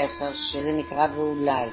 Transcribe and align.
ספר 0.00 0.32
שזה 0.34 0.72
נקרא 0.72 1.06
ואולי, 1.14 1.68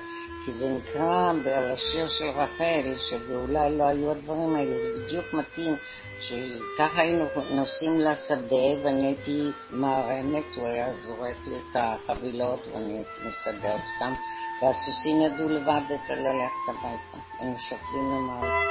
כי 0.46 0.52
זה 0.52 0.70
נקרא 0.70 1.30
על 1.30 1.72
השיר 1.72 2.08
של 2.08 2.30
רחל, 2.30 2.94
שבאולי 2.98 3.78
לא 3.78 3.84
היו 3.84 4.12
הדברים 4.12 4.56
האלה, 4.56 4.80
זה 4.80 4.90
בדיוק 5.06 5.34
מתאים, 5.34 5.76
שככה 6.20 7.02
היינו 7.02 7.26
נוסעים 7.50 8.00
לשדה 8.00 8.84
ואני 8.84 9.08
הייתי 9.08 9.52
מערמת, 9.72 10.56
הוא 10.56 10.68
היה 10.68 10.94
זורק 10.94 11.38
לי 11.48 11.56
את 11.56 11.76
החבילות 11.76 12.60
ואני 12.74 12.94
הייתי 12.94 13.28
מסדרת 13.28 13.82
אותם, 13.96 14.14
והסוסים 14.62 15.22
ידעו 15.22 15.50
לבד 15.50 15.82
את 15.88 16.10
ללכת 16.10 16.68
הביתה, 16.68 17.18
הם 17.40 17.54
שוקלים 17.58 18.12
למעלה. 18.12 18.67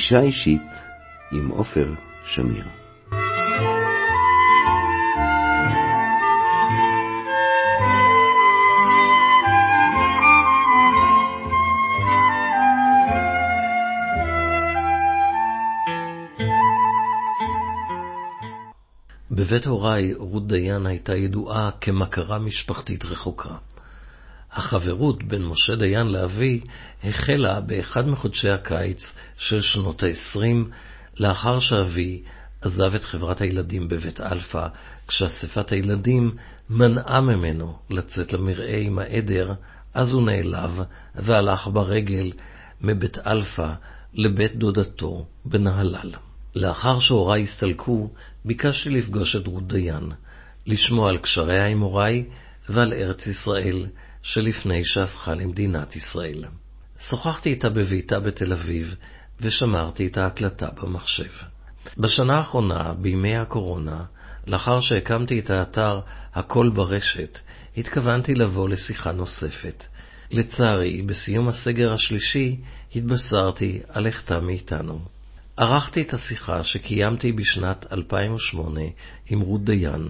פגישה 0.00 0.20
אישית 0.20 0.62
עם 1.32 1.48
עופר 1.48 1.94
שמיר. 2.24 2.64
בבית 19.30 19.66
הוריי 19.66 20.14
רות 20.14 20.46
דיין 20.46 20.86
הייתה 20.86 21.16
ידועה 21.16 21.70
כמכרה 21.80 22.38
משפחתית 22.38 23.04
רחוקה. 23.04 23.69
החברות 24.52 25.22
בין 25.22 25.44
משה 25.44 25.76
דיין 25.76 26.06
לאבי 26.06 26.60
החלה 27.04 27.60
באחד 27.60 28.08
מחודשי 28.08 28.48
הקיץ 28.48 29.14
של 29.36 29.60
שנות 29.60 30.02
ה-20, 30.02 30.72
לאחר 31.16 31.60
שאבי 31.60 32.22
עזב 32.60 32.94
את 32.94 33.04
חברת 33.04 33.40
הילדים 33.40 33.88
בבית 33.88 34.20
אלפא, 34.20 34.66
כשאספת 35.08 35.72
הילדים 35.72 36.36
מנעה 36.70 37.20
ממנו 37.20 37.78
לצאת 37.90 38.32
למרעה 38.32 38.78
עם 38.78 38.98
העדר, 38.98 39.52
אז 39.94 40.12
הוא 40.12 40.22
נעלב 40.22 40.82
והלך 41.14 41.66
ברגל 41.66 42.32
מבית 42.80 43.18
אלפא 43.18 43.72
לבית 44.14 44.56
דודתו 44.56 45.26
בנהלל. 45.44 46.12
לאחר 46.54 47.00
שהוריי 47.00 47.42
הסתלקו, 47.42 48.10
ביקשתי 48.44 48.90
לפגוש 48.90 49.36
את 49.36 49.46
רות 49.46 49.66
דיין, 49.68 50.08
לשמוע 50.66 51.08
על 51.08 51.18
קשריה 51.18 51.66
עם 51.66 51.80
הוריי 51.80 52.24
ועל 52.68 52.92
ארץ 52.92 53.26
ישראל, 53.26 53.86
שלפני 54.22 54.84
שהפכה 54.84 55.34
למדינת 55.34 55.96
ישראל. 55.96 56.44
שוחחתי 56.98 57.50
איתה 57.50 57.68
בביתה 57.68 58.20
בתל 58.20 58.52
אביב, 58.52 58.94
ושמרתי 59.40 60.06
את 60.06 60.18
ההקלטה 60.18 60.68
במחשב. 60.82 61.30
בשנה 61.98 62.36
האחרונה, 62.36 62.94
בימי 62.94 63.36
הקורונה, 63.36 64.04
לאחר 64.46 64.80
שהקמתי 64.80 65.38
את 65.38 65.50
האתר 65.50 66.00
הכל 66.34 66.70
ברשת, 66.74 67.38
התכוונתי 67.76 68.34
לבוא 68.34 68.68
לשיחה 68.68 69.12
נוספת. 69.12 69.84
לצערי, 70.30 71.02
בסיום 71.02 71.48
הסגר 71.48 71.92
השלישי, 71.92 72.56
התבשרתי 72.96 73.80
על 73.88 74.06
לכתה 74.08 74.40
מאיתנו. 74.40 75.00
ערכתי 75.56 76.02
את 76.02 76.14
השיחה 76.14 76.62
שקיימתי 76.62 77.32
בשנת 77.32 77.86
2008 77.92 78.80
עם 79.26 79.40
רות 79.40 79.64
דיין, 79.64 80.08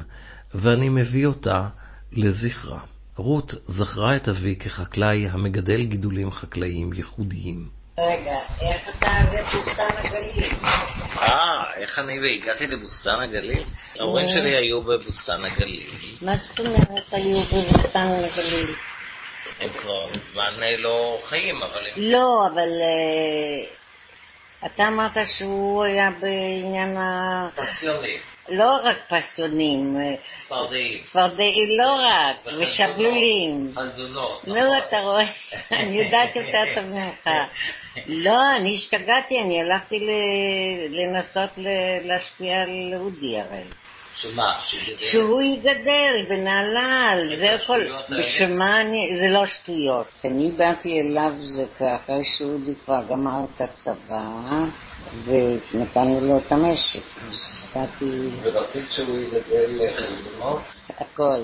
ואני 0.54 0.88
מביא 0.88 1.26
אותה 1.26 1.68
לזכרה. 2.12 2.80
רות 3.16 3.54
זכרה 3.66 4.16
את 4.16 4.28
אבי 4.28 4.56
כחקלאי 4.56 5.28
המגדל 5.28 5.84
גידולים 5.84 6.30
חקלאיים 6.30 6.92
ייחודיים. 6.92 7.68
רגע, 7.98 8.38
איך 8.60 8.96
אתה 8.98 9.10
בבוסתן 9.32 9.96
הגליל? 9.98 10.52
אה, 11.18 11.74
איך 11.76 11.98
אני 11.98 12.36
הגעתי 12.36 12.66
לבוסתן 12.66 13.20
הגליל? 13.20 13.64
ההורים 13.98 14.26
שלי 14.26 14.56
היו 14.56 14.82
בבוסתן 14.82 15.44
הגליל. 15.44 15.90
מה 16.22 16.36
זאת 16.36 16.60
אומרת 16.60 17.12
היו 17.12 17.38
בבוסתן 17.44 18.12
הגליל? 18.24 18.74
הם 19.60 19.68
כבר 19.68 20.06
מזמן 20.16 20.52
לא 20.78 21.18
חיים, 21.28 21.54
אבל 21.62 21.86
הם... 21.86 21.92
לא, 21.96 22.46
אבל 22.46 22.68
אתה 24.66 24.88
אמרת 24.88 25.16
שהוא 25.38 25.84
היה 25.84 26.10
בעניין 26.20 26.96
ה... 26.96 27.48
פנסיונים. 27.54 28.20
לא 28.50 28.76
רק 28.84 28.96
פסונים. 29.08 29.96
צפרדעים. 30.44 30.98
צפרדעים, 31.02 31.78
לא 31.78 31.92
רק, 31.92 32.36
ושבלולים. 32.58 33.72
חזונות. 33.74 34.48
נו, 34.48 34.78
אתה 34.78 35.00
רואה, 35.00 35.24
אני 35.80 36.02
יודעת 36.02 36.36
יותר 36.36 36.64
טוב 36.74 36.84
ממך. 36.84 37.28
לא, 38.06 38.56
אני 38.56 38.76
השתגעתי, 38.76 39.40
אני 39.40 39.62
הלכתי 39.62 40.06
לנסות 40.90 41.50
להשפיע 42.04 42.62
על 42.62 42.94
אודי 42.96 43.40
הרי. 43.40 43.62
שמה? 44.22 44.60
שהוא 44.98 45.42
יגדל 45.42 46.24
בנהלל, 46.28 47.36
זה 47.40 47.54
הכל. 47.54 47.80
בשמה 48.18 48.80
אני, 48.80 49.16
זה 49.20 49.28
לא 49.28 49.46
שטויות. 49.46 50.06
אני 50.24 50.50
באתי 50.50 51.00
אליו 51.00 51.32
זה 51.38 51.64
אחרי 51.96 52.24
שאודי 52.24 52.74
כבר 52.84 53.02
גמר 53.08 53.40
את 53.54 53.60
הצבא, 53.60 54.24
ונתנו 55.24 56.20
לו 56.20 56.38
את 56.38 56.52
המשק. 56.52 57.02
אז 57.30 57.64
באתי... 57.74 58.30
ורצית 58.42 58.92
שהוא 58.92 59.18
יגדל 59.18 59.96
חזונות? 59.96 60.60
הכל. 61.00 61.40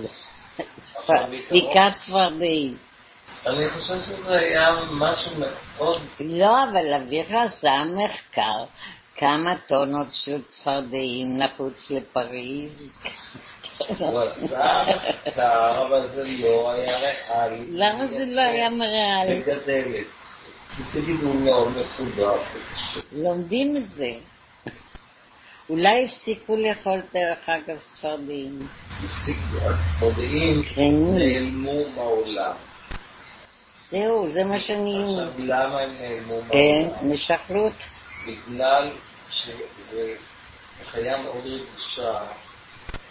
בעיקר 1.51 1.89
צפרדעים. 1.95 2.77
אני 3.47 3.71
חושב 3.71 3.95
שזה 4.07 4.39
היה 4.39 4.77
משהו 4.91 5.31
מאוד... 5.39 6.03
לא, 6.21 6.65
אבל 6.65 6.93
אביך 6.93 7.31
עשה 7.31 7.83
מחקר. 7.85 8.65
כמה 9.17 9.55
טונות 9.67 10.07
של 10.13 10.43
צפרדעים 10.43 11.39
נחוץ 11.39 11.91
לפריז? 11.91 12.99
הוא 13.99 14.21
עשה 14.21 14.85
מחקר, 15.27 15.87
אבל 15.87 16.09
זה 16.15 16.25
לא 16.25 16.71
היה 16.71 16.99
ריאלי. 16.99 17.65
למה 17.69 18.07
זה 18.07 18.27
לא 18.27 18.41
היה 18.41 18.69
ריאלי? 18.69 19.39
מגדלת. 19.39 20.07
זה 20.93 21.01
גידול 21.01 21.37
מאוד 21.37 21.69
מסודר. 21.79 22.33
לומדים 23.13 23.77
את 23.77 23.91
זה. 23.91 24.13
אולי 25.71 26.05
הפסיקו 26.05 26.57
לאכול 26.57 27.01
דרך 27.15 27.49
אגב 27.49 27.79
צפרדעים. 27.87 28.67
הפסיקו, 29.05 29.57
הצפרדעים 29.63 30.63
נעלמו 31.19 31.89
מהעולם. 31.97 32.55
זהו, 33.91 34.29
זה 34.29 34.45
מה 34.45 34.59
שאני... 34.59 34.99
עכשיו, 34.99 35.33
למה 35.39 35.81
הם 35.81 35.91
נעלמו 36.01 36.41
כן, 36.53 36.83
מהעולם? 36.83 37.09
בגלל 38.27 38.91
שזה 39.31 40.15
חיה 40.91 41.23
מאוד 41.23 41.45
רגישה 41.45 42.19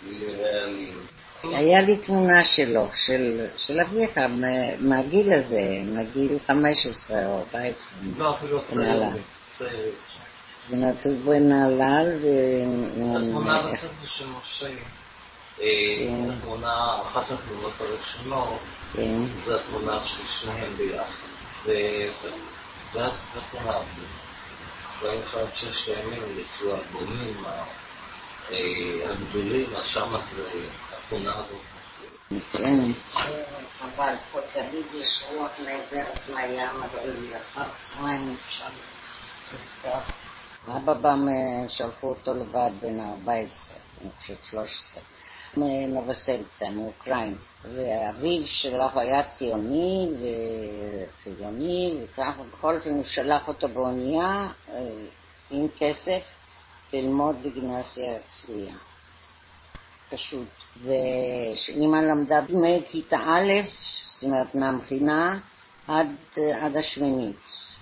לרעלים. 0.08 1.00
היה 1.44 1.82
לי 1.82 1.98
תמונה 1.98 2.44
שלו, 2.44 2.88
של, 3.06 3.48
של 3.58 3.80
אביך, 3.80 4.20
מהגיל 4.80 5.34
הזה, 5.34 5.82
מהגיל 5.86 6.38
15 6.48 7.26
או 7.26 7.40
14. 7.40 7.98
לא, 8.18 8.36
אפילו 8.36 8.62
צעיר. 9.54 9.92
זאת 10.58 10.74
אומרת, 10.74 11.06
הוא 11.06 11.18
בנהלל 11.26 12.08
ו... 12.22 12.28
התמונה 13.18 13.62
בספר 13.62 14.08
של 14.08 14.26
משה, 14.28 14.68
התמונה, 16.38 17.02
אחת 17.02 17.32
התמונות 17.32 17.74
הראשונות, 17.80 18.60
זו 19.46 19.56
התמונה 19.56 20.00
של 20.06 20.28
שניהם 20.28 20.78
ביחד. 20.78 21.28
וזו 21.66 23.10
התמונה. 23.36 23.78
לך 25.04 25.38
ששת 25.56 25.88
הימים 25.88 26.40
יצאו 26.40 26.76
הבונים 26.76 27.44
הגדולים, 29.10 29.70
שם 29.86 30.16
זה 30.32 30.50
התמונה 30.92 31.34
הזאת. 31.36 31.62
כן, 32.52 32.92
אבל 33.82 34.16
פה 34.32 34.40
תמיד 34.54 34.86
יש 34.94 35.24
רוח 35.30 35.52
נהדרת 35.60 36.30
מהים, 36.30 36.70
אבל 36.70 37.10
לאחר 37.32 37.70
צהריים 37.80 38.36
אפשר 38.48 38.68
לפתוח. 39.54 40.04
אבא 40.68 40.94
בא, 40.94 41.16
שלחו 41.68 42.08
אותו 42.08 42.34
לבד 42.34 42.72
בן 42.82 43.00
14, 43.00 43.78
אני 44.02 44.10
חושבת 44.20 44.46
13, 44.46 45.04
מנובוסלצה, 45.58 46.70
מאוקראינה. 46.70 47.38
ואביו 47.64 48.44
שלח 48.46 48.98
היה 48.98 49.24
ציוני 49.24 50.08
וחילוני, 50.20 51.94
וככה, 52.04 52.44
בכל 52.52 52.76
אופן 52.76 52.90
הוא 52.90 53.04
שלח 53.04 53.48
אותו 53.48 53.68
באונייה 53.70 54.48
עם 55.52 55.68
כסף 55.78 56.22
ללמוד 56.94 57.36
בגימנסיה 57.44 58.12
הרצליה. 58.12 58.76
פשוט. 60.10 60.48
ואימא 60.84 61.98
למדה 61.98 62.42
מכיתה 62.50 63.18
א', 63.18 63.52
זאת 64.06 64.24
אומרת 64.24 64.56
מהמכינה 64.56 65.40
עד, 65.88 66.08
עד 66.62 66.78
השמינית. 66.78 67.75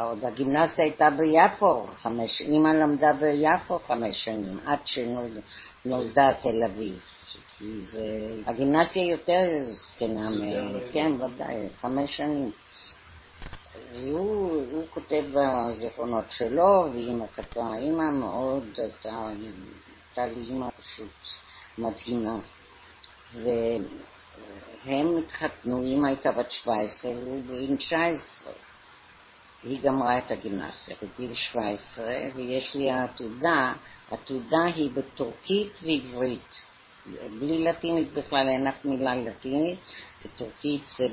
עוד 0.00 0.24
הגימנסיה 0.24 0.84
הייתה 0.84 1.08
ביפו 1.10 1.86
חמש, 2.02 2.40
אימא 2.40 2.68
למדה 2.68 3.12
ביפו 3.12 3.78
חמש 3.86 4.24
שנים, 4.24 4.58
עד 4.66 4.78
שנולדה 4.84 6.32
תל 6.42 6.62
אביב, 6.66 7.00
כי 7.58 7.64
זה... 7.92 8.06
הגימנסיה 8.46 9.10
יותר 9.10 9.42
זקנה. 9.62 10.30
כן, 10.92 11.12
ודאי, 11.12 11.68
חמש 11.80 12.16
שנים. 12.16 12.50
הוא, 13.92 14.62
הוא 14.72 14.84
כותב 14.90 15.22
בזיכרונות 15.34 16.24
שלו, 16.30 16.86
ואימא 16.92 17.26
כתבה, 17.36 17.74
אימא 17.78 18.10
מאוד 18.10 18.64
הייתה, 18.78 19.28
הייתה 20.16 20.34
לי 20.34 20.42
אימא 20.48 20.66
פשוט 20.80 21.12
מדהימה. 21.78 22.38
והם 24.84 25.16
התחתנו, 25.16 25.82
אימא 25.82 26.06
הייתה 26.06 26.32
בת 26.32 26.50
17 26.50 27.10
והוא 27.10 27.42
בן 27.42 27.76
19. 27.76 28.52
היא 29.62 29.82
גמרה 29.82 30.18
את 30.18 30.30
הגימנסיה 30.30 30.96
בגיל 31.02 31.34
17, 31.34 32.16
ויש 32.34 32.74
לי 32.74 32.90
העתודה, 32.90 33.72
העתודה 34.10 34.64
היא 34.74 34.90
בטורקית 34.94 35.72
ועברית. 35.82 36.72
בלי 37.40 37.64
לטינית 37.64 38.12
בכלל, 38.12 38.48
אין 38.48 38.66
אף 38.66 38.84
מילה 38.84 39.14
לטינית, 39.16 39.78
בטורקית 40.24 40.82
זה 40.88 41.04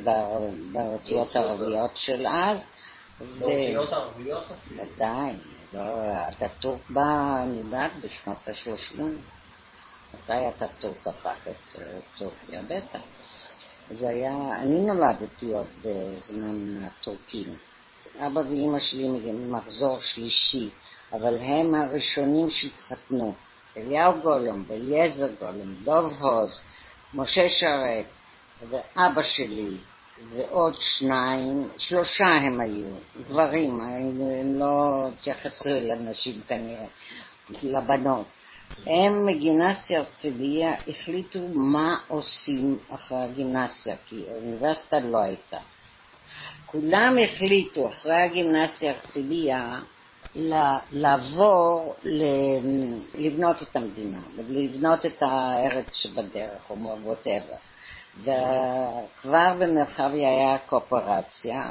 באותיות 0.72 1.36
הערביות 1.36 1.92
של 1.96 2.28
אז. 2.28 2.60
באותיות 3.40 3.94
ערביות? 3.94 4.44
ודאי, 4.72 5.34
לא, 5.74 5.80
הטורק 6.42 6.90
בא, 6.90 7.44
אני 7.44 7.58
יודעת, 7.58 7.92
בשנות 8.02 8.48
ה-30. 8.48 9.02
מתי 10.14 10.64
הטורק 10.66 11.08
הפך 11.08 11.48
את 11.48 11.80
טורקיה? 12.18 12.62
בטח. 12.62 13.00
זה 13.92 14.10
היה, 14.10 14.32
אני 14.62 14.82
נולדתי 14.82 15.54
עוד 15.54 15.68
בזמן 15.82 16.84
הטורקים. 16.84 17.58
אבא 18.20 18.40
ואימא 18.40 18.80
שלי 18.80 19.08
ממחזור 19.08 20.00
שלישי, 20.00 20.70
אבל 21.14 21.38
הם 21.38 21.76
הראשונים 21.76 22.50
שהתחתנו. 22.50 23.34
אליהו 23.78 24.22
גולום, 24.22 24.64
ואליעזר 24.68 25.28
גולום, 25.40 25.74
דוב 25.84 26.14
הוז, 26.20 26.62
משה 27.14 27.50
שרת, 27.50 28.06
ואבא 28.70 29.22
שלי, 29.22 29.78
ועוד 30.30 30.76
שניים, 30.82 31.70
שלושה 31.78 32.26
הם 32.26 32.60
היו, 32.60 32.96
גברים, 33.30 33.80
הם 33.82 34.60
לא 34.60 35.08
התייחסו 35.08 35.70
אל 35.70 35.92
הנשים 35.92 36.42
כנראה, 36.48 36.86
לבנות. 37.64 38.26
הם 38.86 39.26
מגינסיה 39.26 40.00
הרצליה 40.00 40.74
החליטו 40.88 41.40
מה 41.54 41.98
עושים 42.08 42.78
אחרי 42.90 43.18
הגימנסיה, 43.18 43.96
כי 44.08 44.24
האוניברסיטה 44.32 45.00
לא 45.00 45.18
הייתה. 45.18 45.58
כולם 46.66 47.18
החליטו 47.24 47.90
אחרי 47.90 48.22
הגימנסיה 48.22 48.92
הרצליה 48.92 49.80
לעבור 50.92 51.96
לבנות 53.16 53.62
את 53.62 53.76
המדינה, 53.76 54.20
לבנות 54.38 55.06
את 55.06 55.22
הארץ 55.24 55.96
שבדרך, 55.96 56.70
או 56.70 56.76
ווטאבר. 57.04 57.56
וכבר 58.18 59.54
במרחביה 59.60 60.30
היה 60.30 60.58
קואפרציה, 60.58 61.64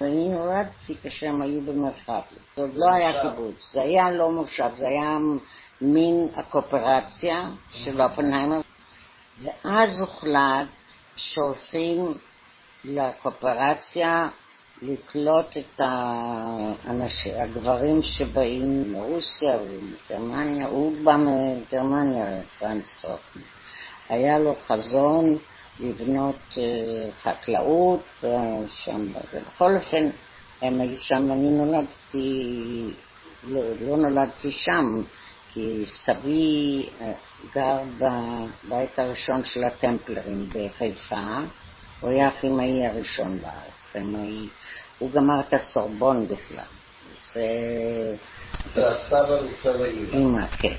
ואני 0.00 0.28
נולדתי 0.28 0.94
כשהם 1.02 1.42
היו 1.42 1.60
במרחביה. 1.60 2.38
זה 2.56 2.62
עוד 2.62 2.70
לא 2.74 2.90
היה 2.90 3.22
קיבוץ, 3.22 3.70
זה 3.72 3.82
היה 3.82 4.10
לא 4.10 4.30
מושב, 4.30 4.68
זה 4.76 4.88
היה 4.88 5.18
מין 5.80 6.28
הקואפרציה 6.34 7.50
של 7.70 8.02
אופנהיימר, 8.02 8.60
ואז 9.42 10.00
הוחלט 10.00 10.68
שהולכים 11.16 12.14
לקואפרציה 12.84 14.28
לקלוט 14.82 15.56
את 15.56 15.80
האנש... 15.80 17.26
הגברים 17.26 18.02
שבאים 18.02 18.92
מרוסיה 18.92 19.58
ומגרמניה, 19.62 20.66
הוא 20.66 20.92
בא 21.04 21.16
מגרמניה, 21.16 22.42
פרנץ 22.58 23.04
רוטמן. 23.04 23.42
היה 24.08 24.38
לו 24.38 24.54
חזון 24.66 25.38
לבנות 25.80 26.36
uh, 26.50 26.58
חקלאות 27.22 28.00
שם 28.68 29.12
בזה. 29.12 29.40
בכל 29.40 29.76
אופן, 29.76 30.08
הם 30.62 30.80
היו 30.80 30.98
שם, 30.98 31.32
אני 31.32 31.50
נולדתי, 31.50 32.54
לא, 33.44 33.60
לא 33.80 33.96
נולדתי 33.96 34.52
שם, 34.52 35.02
כי 35.52 35.84
סבי 35.86 36.88
uh, 36.98 37.02
גר 37.54 37.78
בבית 37.98 38.98
הראשון 38.98 39.44
של 39.44 39.64
הטמפלרים 39.64 40.46
בחיפה, 40.52 41.38
הוא 42.00 42.10
היה 42.10 42.28
הכימאי 42.28 42.86
הראשון 42.86 43.38
בארץ, 43.40 43.88
כימאי 43.92 44.48
הוא 44.98 45.10
גמר 45.10 45.40
את 45.40 45.52
הסורבון 45.52 46.28
בכלל. 46.28 46.64
זה... 47.34 47.46
והסבא 48.74 49.40
לצבאי. 49.40 50.06
אמא, 50.12 50.46
כן. 50.60 50.76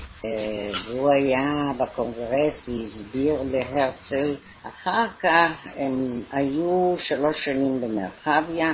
והוא 0.86 1.10
היה 1.10 1.72
בקונגרס 1.78 2.68
והסביר 2.68 3.42
להרצל. 3.42 4.36
אחר 4.62 5.06
כך 5.20 5.66
הם 5.76 6.22
היו 6.32 6.94
שלוש 6.98 7.44
שנים 7.44 7.80
במרחביה. 7.80 8.72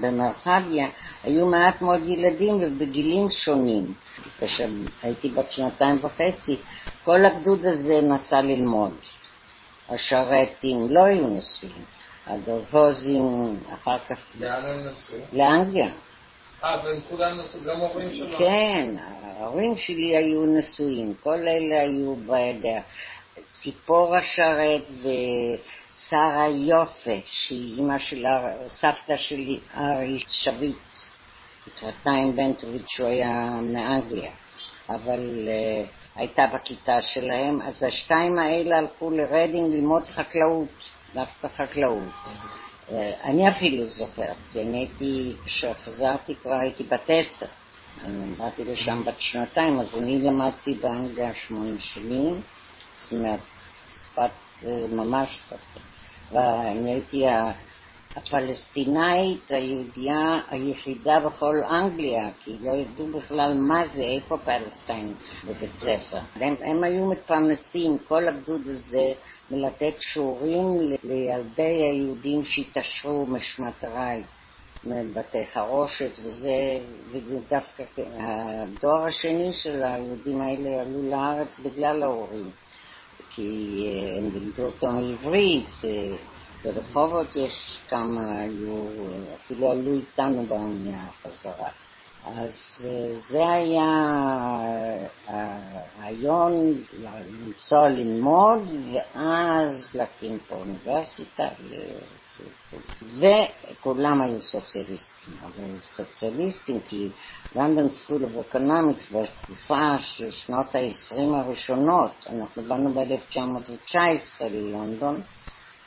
במרחביה 0.00 0.88
היו 1.22 1.46
מעט 1.46 1.82
מאוד 1.82 2.00
ילדים 2.04 2.58
ובגילים 2.60 3.28
שונים. 3.28 3.94
כשהייתי 4.40 5.28
בת 5.28 5.52
שנתיים 5.52 5.98
וחצי, 6.02 6.56
כל 7.04 7.24
הגדוד 7.24 7.64
הזה 7.64 8.00
נסע 8.02 8.40
ללמוד. 8.40 8.94
השרתים 9.88 10.86
לא 10.90 11.04
היו 11.04 11.26
נשואים. 11.26 11.84
הדרבוזים, 12.26 13.60
אחר 13.74 13.98
כך... 14.08 14.16
לאן 14.40 14.64
הם 14.66 14.86
נסעו? 14.86 15.18
לאנגליה. 15.32 15.90
אה, 16.64 16.84
והם 16.84 17.00
כולם 17.10 17.40
נסעו, 17.40 17.60
גם 17.64 17.80
ההורים 17.80 18.14
שלו? 18.14 18.38
כן, 18.38 18.94
ההורים 19.22 19.76
שלי 19.76 20.16
היו 20.16 20.46
נשואים, 20.58 21.14
כל 21.22 21.38
אלה 21.38 21.80
היו 21.80 22.16
בידיה. 22.16 22.82
ציפורה 23.52 24.22
שרת 24.22 24.82
ושרה 25.00 26.48
יופה, 26.48 27.18
שהיא 27.24 27.78
אימא 27.78 27.98
של 27.98 28.26
סבתא 28.68 29.16
שלי, 29.16 29.60
ארי 29.76 30.24
שביט, 30.28 30.76
התחתנה 31.66 32.16
עם 32.16 32.36
בנטוביץ' 32.36 32.88
שהוא 32.88 33.08
היה 33.08 33.50
מאנגליה, 33.62 34.32
אבל 34.88 35.48
uh, 35.48 35.88
הייתה 36.16 36.46
בכיתה 36.46 37.02
שלהם, 37.02 37.62
אז 37.62 37.82
השתיים 37.82 38.38
האלה 38.38 38.78
הלכו 38.78 39.10
לרדינג 39.10 39.74
ללמוד 39.74 40.08
חקלאות. 40.08 40.68
דווקא 41.14 41.48
חקלאות. 41.56 42.02
אני 43.24 43.48
אפילו 43.48 43.84
זוכרת, 43.84 44.36
כי 44.52 44.62
אני 44.62 44.78
הייתי, 44.78 45.36
כשחזרתי 45.44 46.34
כבר 46.42 46.52
הייתי 46.52 46.82
בת 46.82 47.08
עשר. 47.08 47.46
אני 48.04 48.34
באתי 48.34 48.64
לשם 48.64 49.04
בת 49.04 49.20
שנתיים, 49.20 49.80
אז 49.80 49.94
אני 49.94 50.18
למדתי 50.18 50.74
באנגליה 50.74 51.34
שמונה 51.34 51.78
שנים, 51.78 52.40
זאת 52.98 53.12
אומרת, 53.12 53.40
שפת, 53.88 54.64
ממש 54.90 55.38
שפת. 55.38 55.80
ואני 56.32 56.90
הייתי 56.92 57.24
הפלסטינאית 58.16 59.50
היהודייה 59.50 60.40
היחידה 60.48 61.20
בכל 61.20 61.56
אנגליה, 61.70 62.30
כי 62.40 62.56
לא 62.60 62.72
ידעו 62.72 63.06
בכלל 63.06 63.54
מה 63.68 63.86
זה, 63.86 64.02
איפה 64.02 64.38
פלסטין 64.44 65.14
בבית 65.44 65.74
ספר. 65.74 66.18
הם, 66.34 66.54
הם 66.60 66.84
היו 66.84 67.10
מתפרנסים, 67.10 67.98
כל 68.08 68.28
הגדוד 68.28 68.62
הזה, 68.64 69.12
מלתת 69.50 69.94
שיעורים 69.98 70.64
לילדי 71.04 71.62
היהודים 71.62 72.44
שהתעשרו 72.44 73.26
משמטראי. 73.26 74.22
מבתי 74.84 75.46
חרושת 75.52 76.10
וזה, 76.22 76.78
ודווקא 77.10 77.82
הדור 78.18 79.06
השני 79.06 79.52
של 79.52 79.82
היהודים 79.82 80.40
האלה 80.40 80.80
עלו 80.80 81.10
לארץ 81.10 81.58
בגלל 81.58 82.02
ההורים, 82.02 82.50
כי 83.30 83.84
הם 84.18 84.30
לימדו 84.34 84.62
אותם 84.62 84.98
עברית, 85.12 85.68
ברחובות 86.64 87.36
יש 87.36 87.80
כמה, 87.88 88.38
היו, 88.38 88.86
אפילו 89.36 89.70
עלו 89.70 89.94
איתנו 89.94 90.46
באונייה 90.46 91.06
חזרה. 91.22 91.70
אז 92.24 92.86
זה 93.28 93.48
היה 93.48 94.02
הרעיון 95.26 96.52
לנסוע 96.98 97.88
ללמוד 97.88 98.62
ואז 98.92 99.94
להקים 99.94 100.38
פה 100.48 100.54
אוניברסיטה 100.54 101.48
וכולם 103.18 104.22
היו 104.22 104.40
סוציאליסטים, 104.40 105.34
אבל 105.42 105.80
סוציאליסטים 105.80 106.80
כי 106.88 107.10
London 107.54 107.88
School 107.88 108.24
of 108.24 108.46
Economics 108.46 109.12
בתקופה 109.12 109.98
של 110.00 110.30
שנות 110.30 110.74
ה-20 110.74 111.34
הראשונות, 111.34 112.26
אנחנו 112.30 112.62
באנו 112.62 112.94
ב-1919 112.94 114.44
ללונדון 114.44 115.22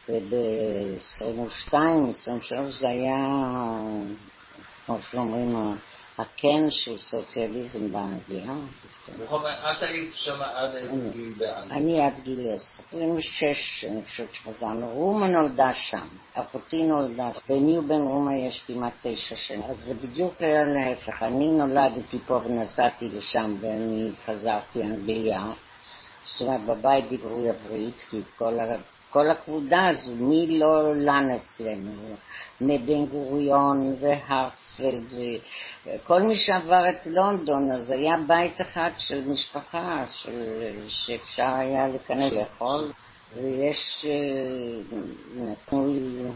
וב-22, 0.10 1.74
23 2.10 2.80
זה 2.80 2.90
היה, 2.90 3.28
כמו 4.86 4.98
שאומרים, 5.12 5.56
הקן 6.20 6.70
של 6.70 6.98
סוציאליזם 6.98 7.92
באנגליה. 7.92 8.54
את 9.72 9.82
היית 9.82 10.16
שם 10.16 10.42
עד 10.42 10.76
איזה 10.76 11.10
גיל 11.14 11.34
באנגליה? 11.38 11.78
אני 11.78 12.02
עד 12.02 12.20
גיל 12.24 12.40
10. 12.56 12.84
26, 12.88 13.86
אני 13.86 14.06
חושבת 14.06 14.34
שחזרנו. 14.34 14.90
רומה 14.90 15.28
נולדה 15.28 15.74
שם, 15.74 16.08
אחותי 16.34 16.84
נולדה, 16.84 17.30
ביני 17.48 17.78
ובין 17.78 18.02
רומה 18.02 18.38
יש 18.38 18.64
כמעט 18.68 18.94
תשע 19.02 19.36
שנים. 19.36 19.64
אז 19.64 19.78
זה 19.78 19.94
בדיוק 19.94 20.42
היה 20.42 20.64
להפך. 20.64 21.24
אני 21.24 21.52
נולדתי 21.52 22.20
פה 22.28 22.34
ונסעתי 22.34 23.10
לשם 23.10 23.56
ואני 23.62 24.12
חזרתי 24.26 24.84
אנגליה. 24.84 25.52
זאת 26.24 26.42
אומרת, 26.42 26.62
בבית 26.66 27.10
דיברו 27.10 27.44
עברית, 27.46 28.06
כי 28.10 28.22
כל. 28.38 28.58
כל 29.10 29.28
הכבודה 29.30 29.88
הזו, 29.88 30.16
מי 30.16 30.60
לא 30.60 30.96
לן 30.96 31.30
אצלנו? 31.36 32.16
מבן 32.62 33.06
גוריון 33.06 33.96
והרצפלד, 34.00 35.04
וכל 35.86 36.22
מי 36.22 36.36
שעבר 36.36 36.90
את 36.90 37.06
לונדון, 37.06 37.72
אז 37.72 37.92
היה 37.92 38.18
בית 38.28 38.62
אחד 38.62 38.92
של 38.98 39.28
משפחה 39.28 40.04
של... 40.08 40.44
שאפשר 40.88 41.56
היה 41.56 41.88
להיכנס 41.88 42.34
לאכול, 42.34 42.92
ויש, 43.36 44.06
אה, 44.10 44.98
נתנו 45.36 45.94
לי 45.94 46.32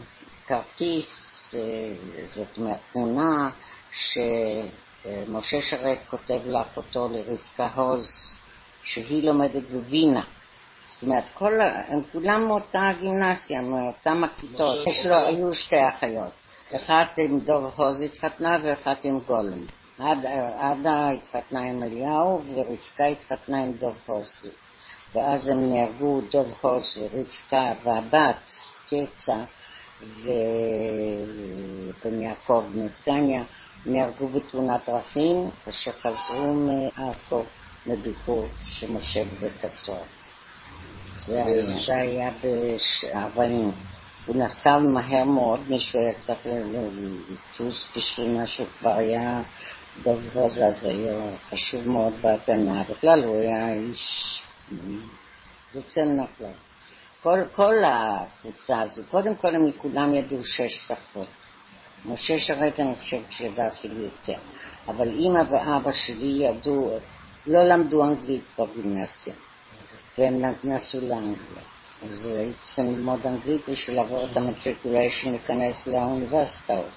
כרטיס, 0.46 1.54
אה, 1.54 1.94
זאת 2.26 2.58
אומרת 2.58 2.78
תמונה, 2.92 3.50
שמשה 3.92 5.60
שרת 5.60 5.98
כותב 6.10 6.40
לאחותו 6.46 7.08
לרבקה 7.08 7.68
הוז, 7.74 8.32
שהיא 8.82 9.26
לומדת 9.26 9.62
בווינה. 9.70 10.24
זאת 10.88 11.02
אומרת, 11.02 11.24
כל, 11.34 11.60
הם 11.60 12.00
כולם 12.12 12.46
מאותה 12.46 12.90
גימנסיה, 13.00 13.60
מאותם 13.62 14.24
הכיתות. 14.24 14.86
יש 14.86 15.06
לו, 15.06 15.16
היו 15.16 15.54
שתי 15.54 15.88
אחיות. 15.88 16.30
אחת 16.76 17.18
עם 17.18 17.40
דוב 17.40 17.72
הוז 17.76 18.00
התחתנה 18.00 18.58
ואחת 18.62 19.04
עם 19.04 19.18
גולם. 19.26 19.66
עדה 20.58 21.10
התחתנה 21.10 21.60
עם 21.60 21.82
אליהו 21.82 22.42
ורבקה 22.54 23.04
התחתנה 23.04 23.62
עם 23.62 23.72
דוב 23.72 23.94
הוז. 24.06 24.46
ואז 25.14 25.48
הם 25.48 25.72
נהרגו, 25.72 26.20
דוב 26.32 26.46
הוז 26.60 26.98
ורבקה 26.98 27.72
והבת, 27.84 28.52
תרצה, 28.86 29.44
ובן 30.02 30.34
יעקב 32.20 32.64
מדגניה, 32.74 33.42
נהרגו 33.86 34.28
בתאונת 34.28 34.88
דרכים 34.88 35.50
כאשר 35.64 35.92
חזרו 35.92 36.54
מעכו 36.54 37.42
לביקור 37.86 38.46
של 38.64 38.92
משה 38.92 39.24
בבית 39.24 39.64
הסוהר. 39.64 40.04
זה 41.26 41.96
היה 41.96 42.30
ב-40. 42.30 43.72
הוא 44.26 44.36
נסע 44.36 44.78
מהר 44.78 45.24
מאוד, 45.24 45.60
מישהו 45.68 46.00
היה 46.00 46.12
צריך 46.18 46.38
לטוס 47.28 47.86
בשביל 47.96 48.38
מה 48.38 48.46
שהוא 48.46 48.66
כבר 48.78 48.92
היה 48.92 49.42
דב 50.02 50.18
רוזה, 50.34 50.70
זה 50.70 50.88
היה 50.88 51.30
חשוב 51.50 51.88
מאוד 51.88 52.12
בהגנה. 52.20 52.82
בכלל 52.90 53.24
הוא 53.24 53.36
היה 53.36 53.72
איש 53.72 54.42
יוצא 55.74 56.04
מן 56.04 56.20
הכלל. 56.20 56.52
כל, 57.22 57.38
כל 57.52 57.74
הקבוצה 57.84 58.80
הזו, 58.80 59.02
קודם 59.10 59.36
כל 59.36 59.54
הם 59.54 59.72
כולם 59.78 60.14
ידעו 60.14 60.44
שש 60.44 60.88
שפות. 60.88 61.26
משה 62.04 62.38
שרת 62.38 62.80
אני 62.80 62.96
חושבת 62.96 63.32
שידע 63.32 63.68
אפילו 63.68 64.02
יותר. 64.02 64.38
אבל 64.88 65.08
אימא 65.08 65.42
ואבא 65.50 65.92
שלי 65.92 66.44
ידעו, 66.44 66.98
לא 67.46 67.64
למדו 67.64 68.04
אנגלית 68.04 68.44
בגימנסיה. 68.58 69.34
והם 70.18 70.42
נסעו 70.64 71.00
לאנגליה. 71.00 71.62
אז 72.02 72.26
היו 72.26 72.52
צריכים 72.60 72.84
ללמוד 72.84 73.26
אנגלית 73.26 73.68
בשביל 73.68 73.96
לעבור 73.96 74.26
את 74.30 74.36
ה 74.36 74.43
matriculation 74.43 75.30
להיכנס 75.30 75.86
לאוניברסיטאות. 75.86 76.90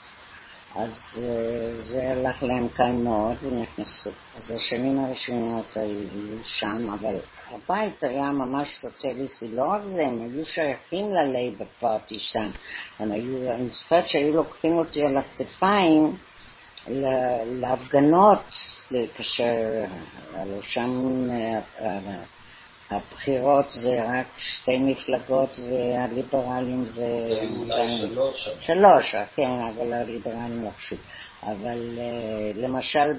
אז 0.76 0.94
אה, 1.18 1.82
זה 1.82 2.12
הלך 2.12 2.44
להם 2.44 2.68
קל 2.68 2.92
מאוד 2.92 3.36
ונכנסו. 3.42 4.10
אז 4.38 4.52
השנים 4.52 5.00
הראשונות 5.00 5.78
היו 5.78 6.44
שם, 6.44 6.90
אבל 7.00 7.20
הבית 7.52 8.04
היה 8.04 8.32
ממש 8.32 8.68
סוציאליסטי. 8.82 9.48
לא 9.48 9.64
רק 9.64 9.82
זה, 9.86 10.08
הם 10.08 10.22
היו 10.22 10.46
שייכים 10.46 11.12
ל 11.12 11.19
Labour 11.19 11.66
Party 11.80 12.20
שם. 12.20 12.50
הם 13.00 13.12
היו, 13.12 13.52
אני 13.52 13.70
זוכרת 13.70 14.08
שהיו 14.08 14.34
לוקחים 14.34 14.78
אותי 14.78 15.02
על 15.02 15.18
הכתפיים 15.18 16.18
להפגנות, 17.60 18.56
כאשר 19.16 19.84
הלוא 20.34 20.62
שם 20.62 21.28
אה, 21.32 21.60
הבחירות 22.92 23.72
זה 23.72 24.04
רק 24.08 24.28
שתי 24.36 24.78
מפלגות 24.78 25.60
והליברלים 25.60 26.86
זה... 26.86 27.08
אולי 27.58 27.98
שלוש. 27.98 28.50
שלוש, 28.60 29.16
כן, 29.36 29.60
אבל 29.76 29.94
הליברלים 29.94 30.64
לא 30.64 30.70
חשוב. 30.78 31.00
אבל 31.44 32.00
אה, 32.00 32.52
למשל 32.56 33.14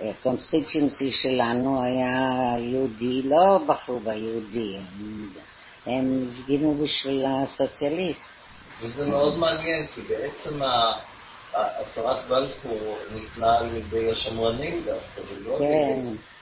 בקונסטיטואנסי 0.00 1.10
שלנו 1.10 1.82
היה 1.82 2.54
יהודי, 2.58 3.22
לא 3.22 3.58
בחרו 3.66 4.00
ביהודי, 4.00 4.76
הם 5.86 6.28
הפגינו 6.30 6.74
בשביל 6.74 7.24
הסוציאליסט. 7.26 8.38
וזה 8.82 9.06
מאוד 9.06 9.38
מעניין, 9.38 9.86
כי 9.94 10.00
בעצם 10.00 10.60
הצהרת 11.54 12.28
בלפור 12.28 12.98
ניתנה 13.14 13.58
על 13.58 13.76
ידי 13.76 14.10
השמרנים 14.10 14.82
דווקא, 14.84 15.32
ולא 15.34 15.58
כן. 15.58 16.00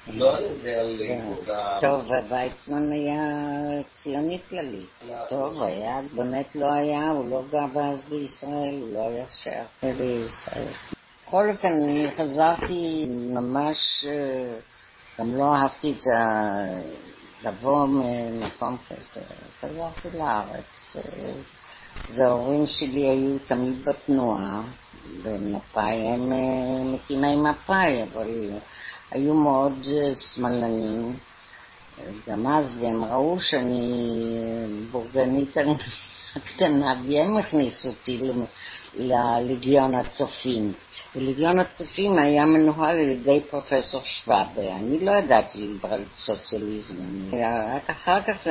לא 0.08 0.38
ידי 0.40 0.74
הליכוד. 0.74 1.48
טוב, 1.80 2.10
ויצמן 2.28 2.92
היה 2.92 3.22
ציוני 3.92 4.40
כללי. 4.50 4.86
טוב, 5.28 5.62
היה, 5.62 6.00
באמת 6.14 6.56
לא 6.56 6.72
היה, 6.72 7.10
הוא 7.10 7.30
לא 7.30 7.42
גר 7.50 7.80
אז 7.80 8.04
בישראל, 8.04 8.78
הוא 8.80 8.94
לא 8.94 9.08
היה 9.08 9.26
שייך 9.26 9.68
לישראל. 9.82 10.72
בכל 11.26 11.50
אופן, 11.50 11.68
אני 11.84 12.08
חזרתי 12.16 13.06
ממש, 13.08 14.06
גם 15.18 15.36
לא 15.36 15.54
אהבתי 15.54 15.92
את 15.92 16.00
זה, 16.00 16.12
לבוא 17.42 17.86
ממקום 17.86 18.76
כזה. 18.88 19.20
חזרתי 19.60 20.18
לארץ, 20.18 20.96
וההורים 22.14 22.66
שלי 22.66 23.06
היו 23.06 23.38
תמיד 23.38 23.84
בתנועה, 23.84 24.62
במפא"י, 25.22 26.08
הם 26.08 26.32
מקימי 26.94 27.36
מפא"י, 27.36 28.02
אבל... 28.02 28.58
היו 29.10 29.34
מאוד 29.34 29.86
אה, 29.86 30.14
שמאלנים 30.14 31.16
גם 32.28 32.46
אז, 32.46 32.74
והם 32.80 33.04
ראו 33.04 33.40
שאני 33.40 34.04
בורגנית 34.90 35.56
הקטנה, 36.36 36.94
והם 37.08 37.36
הכניסו 37.36 37.88
אותי 37.88 38.18
לליגיון 38.94 39.94
הצופים. 39.94 40.72
וליגיון 41.16 41.58
הצופים 41.58 42.18
היה 42.18 42.44
מנוהל 42.46 42.98
על 42.98 43.08
ידי 43.08 43.40
פרופסור 43.50 44.00
שוואבה. 44.04 44.76
אני 44.76 45.04
לא 45.04 45.10
ידעתי 45.10 45.68
על 45.82 46.04
סוציאליזם. 46.14 46.94
רק 47.76 47.90
אחר 47.90 48.22
כך 48.22 48.46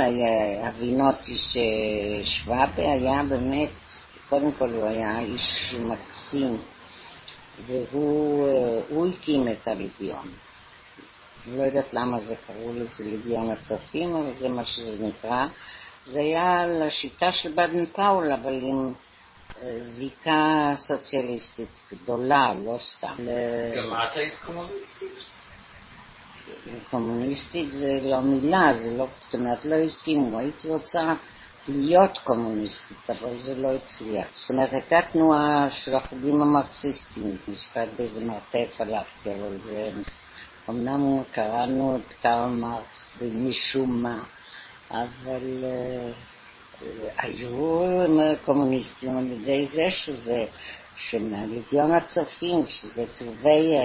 הבינותי 0.63 1.35
ששוואבה 1.37 2.93
היה 2.93 3.23
באמת, 3.29 3.69
קודם 4.29 4.51
כל 4.51 4.69
הוא 4.69 4.85
היה 4.85 5.19
איש 5.19 5.75
מקסים, 5.79 6.57
והוא 7.65 8.47
אה, 8.47 9.09
הקים 9.09 9.47
את 9.47 9.67
הליגיון. 9.67 10.27
אני 11.47 11.57
לא 11.57 11.63
יודעת 11.63 11.93
למה 11.93 12.19
זה 12.19 12.35
קראו 12.47 12.73
לזה 12.73 13.03
לגיון 13.05 13.51
הצופים, 13.51 14.15
אבל 14.15 14.33
זה 14.39 14.49
מה 14.49 14.65
שזה 14.65 15.07
נקרא. 15.07 15.47
זה 16.05 16.19
היה 16.19 16.59
על 16.59 16.83
השיטה 16.83 17.31
של 17.31 17.51
בדן 17.51 17.85
פאול, 17.85 18.31
אבל 18.31 18.53
עם 18.61 18.93
אה, 19.61 19.79
זיקה 19.79 20.73
סוציאליסטית 20.77 21.69
גדולה, 21.93 22.53
לא 22.65 22.77
סתם. 22.79 23.15
גם 23.77 23.93
את 23.93 24.17
היית 24.17 24.33
קומוניסטית? 24.45 25.35
קומוניסטית 26.91 27.71
זה 27.71 27.99
לא 28.03 28.21
מילה, 28.21 28.73
זה 28.73 28.97
לא, 28.97 29.07
זאת 29.19 29.35
אומרת, 29.35 29.65
לא 29.65 29.75
הסכימו. 29.75 30.39
הייתי 30.39 30.67
רוצה 30.67 30.99
להיות 31.67 32.17
קומוניסטית, 32.17 33.09
אבל 33.09 33.39
זה 33.39 33.55
לא 33.55 33.75
הצליח. 33.75 34.27
זאת 34.31 34.49
אומרת, 34.49 34.73
הייתה 34.73 34.99
תנועה 35.11 35.67
של 35.69 35.95
החוגים 35.95 36.41
המרקסיסטיים, 36.41 37.37
נשפט 37.47 37.87
באיזה 37.97 38.25
מרתף 38.25 38.81
הלכתי, 38.81 39.29
אבל 39.35 39.59
זה... 39.59 39.91
אמנם 40.69 41.23
קראנו 41.31 41.95
את 41.95 42.13
קרל 42.13 42.49
מרקס 42.49 43.11
משום 43.21 44.03
מה, 44.03 44.23
אבל 44.91 45.63
uh, 45.63 46.85
היו 47.17 48.37
קומוניסטים 48.45 49.17
על 49.17 49.31
ידי 49.31 49.67
זה 49.67 49.85
שזה, 49.89 50.45
שמהלגיון 50.97 51.91
הצופים, 51.91 52.65
שזה 52.67 53.05
טובי 53.13 53.75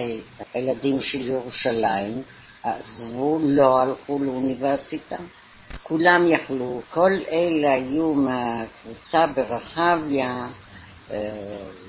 הילדים 0.54 1.00
של 1.00 1.28
ירושלים, 1.28 2.22
עזבו, 2.62 3.38
לא 3.42 3.80
הלכו 3.80 4.18
לאוניברסיטה. 4.18 5.16
כולם 5.82 6.26
יכלו, 6.28 6.80
כל 6.90 7.10
אלה 7.30 7.72
היו 7.72 8.14
מהקבוצה 8.14 9.26
ברחביה, 9.26 10.48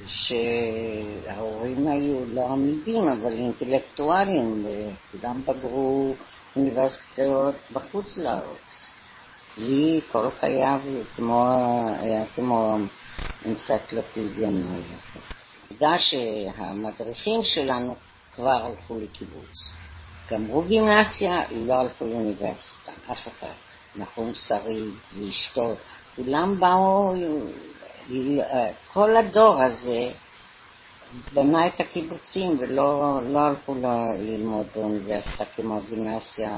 שההורים 0.07 1.87
היו 1.87 2.25
לא 2.33 2.47
עמידים, 2.51 3.07
אבל 3.07 3.33
אינטלקטואלים, 3.33 4.65
וכולם 4.65 5.41
בגרו 5.45 6.13
אוניברסיטאות 6.55 7.55
בחוץ 7.71 8.17
לארץ. 8.17 8.87
לי 9.57 10.01
כל 10.11 10.29
חייו 10.39 10.79
היה 12.01 12.25
כמו 12.35 12.77
אנציקלופדיה 13.45 14.49
מערכת. 14.49 15.19
עובדה 15.69 15.99
שהמדריכים 15.99 17.43
שלנו 17.43 17.95
כבר 18.31 18.65
הלכו 18.65 18.99
לקיבוץ. 18.99 19.71
גמרו 20.31 20.61
גימנסיה, 20.61 21.43
לא 21.51 21.73
הלכו 21.73 22.05
לאוניברסיטה, 22.05 22.91
אף 23.11 23.27
אחד. 23.27 23.70
נחום 23.95 24.31
שריד 24.35 24.93
ואשתו, 25.17 25.73
כולם 26.15 26.59
באו 26.59 27.13
כל 28.93 29.17
הדור 29.17 29.61
הזה 29.61 30.11
בנה 31.33 31.67
את 31.67 31.79
הקיבוצים 31.79 32.57
ולא 32.59 33.19
לא 33.23 33.39
הלכו 33.39 33.75
ללמוד 34.19 34.67
באוניברסיטה 34.75 35.45
כמו 35.55 35.79
גימנסיה 35.89 36.57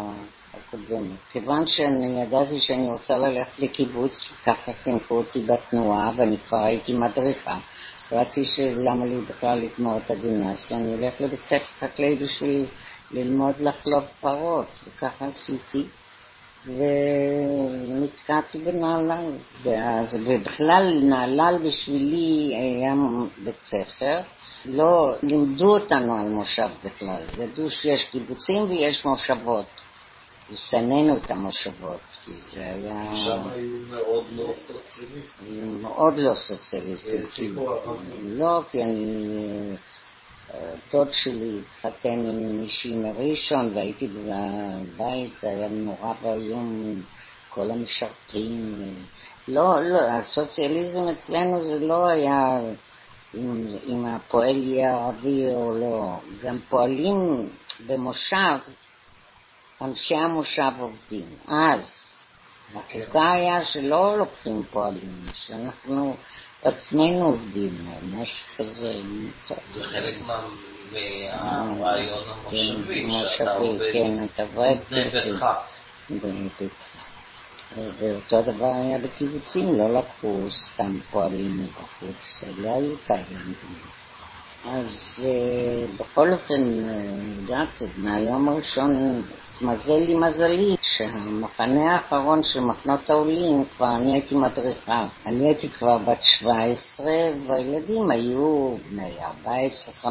הקודמת. 0.54 1.18
כיוון 1.32 1.68
שאני 1.68 2.22
ידעתי 2.22 2.60
שאני 2.60 2.92
רוצה 2.92 3.18
ללכת 3.18 3.60
לקיבוץ, 3.60 4.20
ככה 4.46 4.72
חינכו 4.84 5.16
אותי 5.18 5.40
בתנועה, 5.40 6.12
ואני 6.16 6.38
כבר 6.48 6.64
הייתי 6.64 6.94
מדריכה. 6.94 7.60
החלטתי 7.96 8.46
שלמה 8.46 9.06
לי 9.06 9.22
בכלל 9.22 9.60
לגמור 9.60 9.98
את 9.98 10.12
הגימנסיה, 10.12 10.78
אני 10.78 10.94
אלך 10.94 11.22
לבית 11.22 11.44
ספר 11.44 11.66
חקלאי 11.80 12.16
בשביל 12.16 12.66
ללמוד 13.12 13.56
לחלוב 13.60 14.04
פרות, 14.22 14.68
וככה 14.88 15.26
עשיתי. 15.26 15.84
ונתקעתי 16.66 18.58
בנהלל, 18.58 19.32
ואז, 19.64 20.18
ובכלל 20.26 20.84
נהלל 21.04 21.58
בשבילי 21.66 22.56
היה 22.56 22.94
בית 23.44 23.62
ספר, 23.62 24.20
לא 24.66 25.16
לימדו 25.24 25.74
אותנו 25.78 26.16
על 26.16 26.30
מושב 26.30 26.70
בכלל, 26.86 27.22
ידעו 27.38 27.70
שיש 27.70 28.04
קיבוצים 28.04 28.70
ויש 28.70 29.06
מושבות, 29.06 29.66
הסננו 30.52 31.18
את 31.18 31.32
המושבות, 31.32 32.00
כי 32.26 32.32
זה 32.32 32.66
היה... 32.66 33.12
שם 33.16 33.50
היו 33.50 33.78
מאוד 33.90 34.26
לא 34.32 34.54
סוציאליסטים. 34.68 35.82
מאוד 35.82 36.14
לא 36.18 36.34
סוציאליסטים. 36.34 37.56
לא, 38.22 38.62
כי 38.72 38.84
אני... 38.84 39.76
דוד 40.92 41.14
שלי 41.14 41.60
התחתן 41.60 42.10
עם 42.10 42.62
מישהי 42.62 42.96
מראשון 42.96 43.72
והייתי 43.76 44.08
בבית, 44.08 45.34
זה 45.42 45.50
היה 45.50 45.68
נורא 45.68 46.14
ואיום, 46.22 47.02
כל 47.50 47.72
המשרתים. 47.72 48.84
לא, 49.48 49.82
לא, 49.82 50.02
הסוציאליזם 50.02 51.08
אצלנו 51.10 51.64
זה 51.64 51.80
לא 51.80 52.08
היה 52.08 52.60
אם, 53.36 53.68
אם 53.88 54.06
הפועל 54.06 54.64
יהיה 54.64 54.96
ערבי 54.96 55.46
או 55.54 55.78
לא. 55.78 56.20
גם 56.44 56.60
פועלים 56.70 57.50
במושב, 57.88 58.58
אנשי 59.82 60.16
המושב 60.16 60.72
עובדים. 60.80 61.26
אז 61.48 61.92
החוקה 62.76 63.32
היה 63.32 63.66
שלא 63.66 64.18
לוקחים 64.18 64.64
פועלים, 64.72 65.26
שאנחנו 65.34 66.16
עצמנו 66.64 67.26
עובדים, 67.26 67.88
משהו 68.04 68.46
כזה. 68.58 68.94
זה 69.74 69.84
חלק 69.84 70.16
מהרעיון 70.92 72.24
המושבי, 72.30 73.08
שאתה 73.38 73.56
עובד 73.56 73.94
בבני 74.92 75.10
ביתך. 75.10 75.46
בני 76.10 76.50
ביתך. 76.60 77.04
ואותו 78.00 78.42
דבר 78.42 78.72
היה 78.76 78.98
בקיבוצים, 78.98 79.78
לא 79.78 80.00
לקחו 80.00 80.52
סתם 80.52 81.00
פועלים 81.12 81.64
מבחוץ, 81.64 82.44
לא 82.58 82.76
היו 82.76 82.96
תאילנדים. 82.98 83.80
אז 84.66 85.24
בכל 86.00 86.34
אופן, 86.34 86.62
יודעת, 87.40 87.82
מהיום 87.98 88.50
הראשון 88.50 89.24
התמזל 89.56 89.98
לי 89.98 90.16
מזלי 90.16 90.76
שהמחנה 90.82 91.96
האחרון 91.96 92.44
של 92.44 92.60
מחנות 92.60 93.10
העולים, 93.10 93.66
כבר 93.78 93.96
אני 93.96 94.14
הייתי 94.14 94.36
מדריכה. 94.36 95.08
אני 95.26 95.46
הייתי 95.46 95.70
כבר 95.70 95.98
בת 95.98 96.24
17 96.24 97.06
והילדים 97.48 98.12
היו 98.12 98.76
בני 98.90 99.18
14-15 100.04 100.06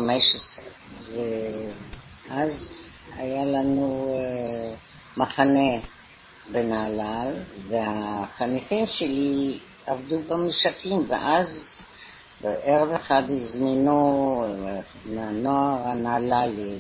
ואז 2.29 2.69
היה 3.17 3.45
לנו 3.45 4.17
מחנה 5.17 5.81
בנהלל 6.53 7.33
והחניכים 7.69 8.87
שלי 8.87 9.59
עבדו 9.87 10.17
במשקים 10.29 11.05
ואז 11.09 11.83
בערב 12.43 12.93
אחד 12.93 13.23
הזמינו 13.29 14.45
מהנוער 15.05 15.89
הנהללי 15.89 16.79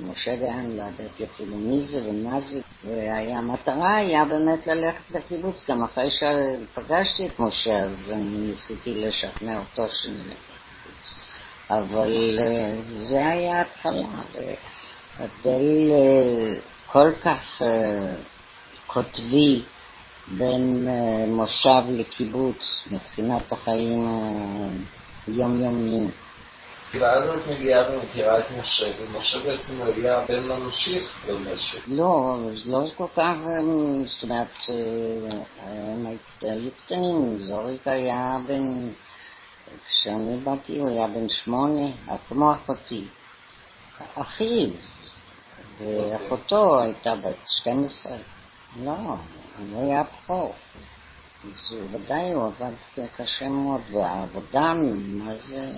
משה 0.00 0.36
דיין, 0.36 0.76
לא 0.76 0.82
ידעתי 0.82 1.24
אפילו 1.24 1.56
מי 1.56 1.80
זה 1.80 2.08
ומה 2.08 2.40
זה, 2.40 2.60
והמטרה 2.84 3.96
היה 3.96 4.24
באמת 4.24 4.66
ללכת 4.66 5.10
לקיבוץ, 5.10 5.70
גם 5.70 5.84
אחרי 5.84 6.10
שפגשתי 6.10 7.26
את 7.26 7.38
משה, 7.38 7.78
אז 7.78 8.12
אני 8.12 8.38
ניסיתי 8.38 8.94
לשכנע 8.94 9.58
אותו 9.58 9.92
שנלך 9.92 10.20
לקיבוץ. 10.26 11.14
אבל 11.70 12.38
זה 13.02 13.26
היה 13.26 13.60
התחלה, 13.60 14.08
הבדל 15.18 15.92
כל 16.86 17.12
כך 17.22 17.62
קוטבי 18.86 19.62
בין 20.28 20.88
מושב 21.28 21.82
לקיבוץ 21.90 22.88
מבחינת 22.90 23.52
החיים 23.52 24.06
היומיומיים. 25.26 26.10
ואז 27.00 27.28
את 27.28 27.46
מגיעה 27.46 27.90
ומכירה 27.90 28.38
את 28.38 28.44
משה, 28.58 28.86
ומשה 29.00 29.38
בעצם 29.38 29.82
היה 29.82 30.24
בן 30.28 30.42
ממשיך 30.42 31.26
במשק. 31.28 31.78
לא, 31.86 32.38
לא 32.66 32.84
כל 32.96 33.06
כך, 33.16 33.34
זאת 34.06 34.22
אומרת, 34.22 34.56
הם 35.60 36.06
היו 36.42 36.70
קטנים, 36.84 37.38
זוריק 37.38 37.88
היה 37.88 38.36
בן, 38.46 38.90
כשאני 39.86 40.36
באתי 40.36 40.78
הוא 40.78 40.88
היה 40.88 41.08
בן 41.08 41.28
שמונה, 41.28 41.86
כמו 42.28 42.52
אחותי. 42.52 43.04
אחיו, 44.14 44.70
ואחותו 45.80 46.80
הייתה 46.80 47.16
בת 47.16 47.36
12. 47.46 48.16
לא, 48.76 49.16
הוא 49.72 49.82
היה 49.82 50.02
בכור. 50.02 50.54
אז 51.44 51.74
ודאי 51.92 52.32
הוא 52.32 52.46
עבד 52.46 52.72
קשה 53.16 53.48
מאוד, 53.48 53.80
והעבודה, 53.90 54.74
מה 55.06 55.36
זה... 55.36 55.70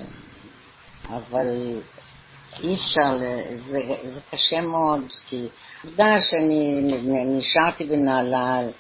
אבל 1.09 1.47
אי 2.63 2.75
אפשר, 2.75 3.19
זה, 3.57 3.79
זה 4.05 4.21
קשה 4.31 4.61
מאוד, 4.61 5.01
כי 5.27 5.49
עובדה 5.85 6.21
שאני 6.21 6.83
נשארתי 7.39 7.85
בנהלל 7.85 8.71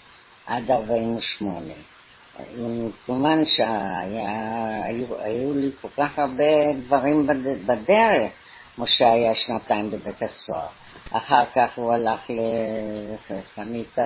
עד 0.46 0.70
48. 0.70 1.74
כמובן 3.06 3.44
שהיו 3.44 5.54
לי 5.54 5.70
כל 5.80 5.88
כך 5.96 6.18
הרבה 6.18 6.44
דברים 6.86 7.26
בדרך, 7.66 8.32
משה 8.78 9.12
היה 9.12 9.34
שנתיים 9.34 9.90
בבית 9.90 10.22
הסוהר. 10.22 10.68
אחר 11.10 11.44
כך 11.54 11.70
הוא 11.74 11.92
הלך 11.92 12.20
לחנית 13.30 13.98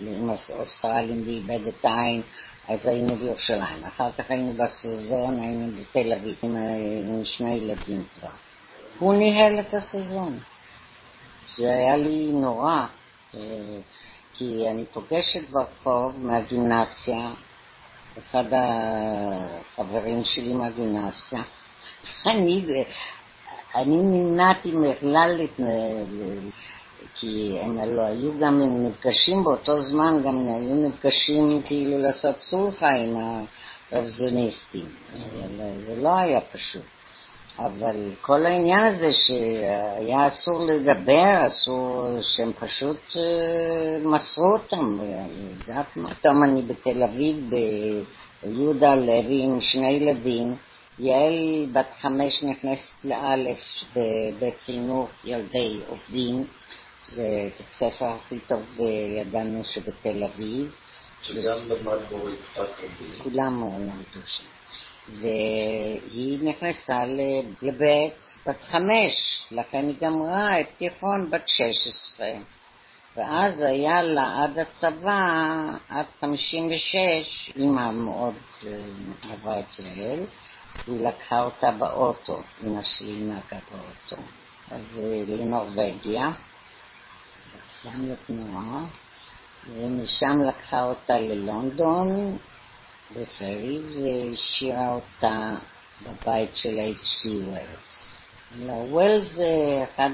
עם 0.00 0.30
האוסטרלים 0.30 1.22
ואיבד 1.26 1.66
את 1.66 1.84
העין, 1.84 2.22
אז 2.68 2.86
היינו 2.86 3.16
בירושלים. 3.16 3.84
אחר 3.84 4.12
כך 4.12 4.24
היינו 4.28 4.52
בסזון, 4.52 5.40
היינו 5.40 5.72
בתל 5.80 6.12
אביב 6.12 6.36
עם, 6.42 6.56
עם 7.08 7.24
שני 7.24 7.54
ילדים 7.54 8.04
כבר. 8.18 8.30
הוא 8.98 9.14
ניהל 9.14 9.60
את 9.60 9.74
הסזון. 9.74 10.38
זה 11.56 11.74
היה 11.74 11.96
לי 11.96 12.32
נורא, 12.32 12.86
כי 14.34 14.68
אני 14.70 14.84
פוגשת 14.92 15.50
ברחוב 15.50 16.14
מהגימנסיה, 16.18 17.30
אחד 18.18 18.44
החברים 18.52 20.24
שלי 20.24 20.52
מהגימנסיה, 20.52 21.42
אני, 22.26 22.64
אני 23.74 23.96
נמנעתי 23.96 24.72
בכלל, 24.72 25.40
כי 27.14 27.58
הם 27.60 27.78
לא 27.96 28.00
היו 28.00 28.38
גם 28.38 28.60
נפגשים 28.86 29.44
באותו 29.44 29.82
זמן, 29.82 30.22
גם 30.24 30.36
היו 30.48 30.88
נפגשים 30.88 31.62
כאילו 31.64 31.98
לעשות 31.98 32.40
סולחה 32.40 32.90
עם 32.90 33.16
הרבזוניסטים. 33.92 34.86
זה 35.80 35.96
לא 35.96 36.16
היה 36.16 36.40
פשוט. 36.40 36.82
אבל 37.58 37.96
כל 38.20 38.46
העניין 38.46 38.84
הזה 38.84 39.12
שהיה 39.12 40.26
אסור 40.26 40.66
לדבר, 40.66 41.46
אסור, 41.46 42.06
שהם 42.22 42.52
פשוט 42.58 43.16
מסרו 44.04 44.52
אותם, 44.52 44.98
יודעת 45.60 45.96
מה? 45.96 46.14
פתאום 46.14 46.44
אני 46.44 46.62
בתל 46.62 47.02
אביב, 47.02 47.50
ביהודה 48.42 48.94
לוי 48.94 49.42
עם 49.42 49.60
שני 49.60 49.90
ילדים, 49.90 50.56
יעל 51.02 51.66
בת 51.72 51.94
חמש 52.00 52.42
נכנסת 52.42 53.04
לאלף 53.04 53.58
בבית 53.96 54.60
חינוך 54.64 55.10
ילדי 55.24 55.80
עובדים, 55.88 56.46
זה 57.08 57.48
בית 57.58 57.72
ספר 57.72 58.06
הכי 58.06 58.38
טוב 58.38 58.62
ידענו 59.20 59.64
שבתל 59.64 60.24
אביב. 60.24 60.72
שגם 61.22 61.58
למד 61.68 61.98
בו 62.10 62.28
יצחק 62.30 62.78
רבין. 62.78 63.12
כולם 63.22 63.62
למדו 63.62 64.26
שם. 64.26 64.44
והיא 65.08 66.38
נכנסה 66.42 67.04
לבית 67.62 68.36
בת 68.46 68.64
חמש, 68.64 69.42
לכן 69.50 69.86
היא 69.86 69.96
גמרה 70.00 70.60
את 70.60 70.66
תיכון 70.76 71.30
בת 71.30 71.48
שש 71.48 71.86
עשרה. 71.86 72.32
ואז 73.16 73.60
היה 73.60 74.02
לה 74.02 74.44
עד 74.44 74.58
הצבא, 74.58 75.50
עד 75.88 76.06
חמישים 76.20 76.70
ושש, 76.72 77.52
אימא 77.56 77.90
מאוד 77.90 78.34
אהבה 79.24 79.60
את 79.60 79.66
יעל, 79.96 80.24
היא 80.86 81.06
לקחה 81.06 81.42
אותה 81.42 81.70
באוטו, 81.70 82.38
אמא 82.64 82.82
שלי 82.82 83.16
נהגה 83.16 83.58
באוטו, 83.70 84.22
לנורבגיה, 85.28 86.30
סיימנו 87.68 88.14
תנועה, 88.26 88.84
ומשם 89.68 90.36
לקחה 90.48 90.82
אותה 90.84 91.18
ללונדון, 91.18 92.38
בפרי, 93.16 93.78
והשאירה 93.78 94.94
אותה 94.94 95.54
בבית 96.02 96.56
של 96.56 96.78
H.G. 96.78 97.28
ווילס. 97.28 98.20
וולס 98.90 99.32
זה 99.32 99.84
אחד 99.84 100.10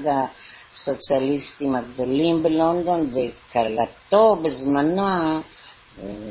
הסוציאליסטים 0.73 1.75
הגדולים 1.75 2.43
בלונדון, 2.43 3.09
וכלתו 3.13 4.35
בזמנה, 4.43 5.31
אה, 5.35 5.39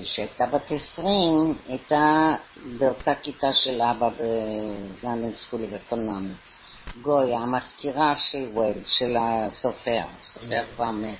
שהייתה 0.04 0.46
בת 0.46 0.70
עשרים, 0.70 1.54
הייתה 1.68 2.34
באותה 2.78 3.14
כיתה 3.14 3.52
של 3.52 3.82
אבא 3.82 4.08
ב 4.08 4.26
London 4.26 5.34
School 5.34 5.60
Economics. 5.76 6.58
גויה, 7.02 7.38
המזכירה 7.38 8.16
של 8.16 8.48
וולס, 8.52 8.84
של 8.84 9.16
הסופר, 9.20 10.02
הסופר 10.20 10.62
כבר 10.74 10.90
מת. 10.90 11.18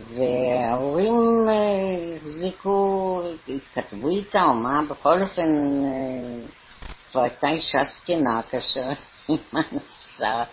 וההורים 0.00 1.14
אה, 1.48 2.16
החזיקו, 2.16 3.22
התכתבו 3.48 4.08
איתה 4.08 4.42
או 4.42 4.54
מה, 4.54 4.80
בכל 4.90 5.22
אופן 5.22 5.42
אה, 5.84 6.46
כבר 7.10 7.20
הייתה 7.20 7.48
אישה 7.48 7.78
זקנה 7.84 8.40
כאשר 8.50 8.88
אימא 9.28 9.60
נסעה 9.72 10.44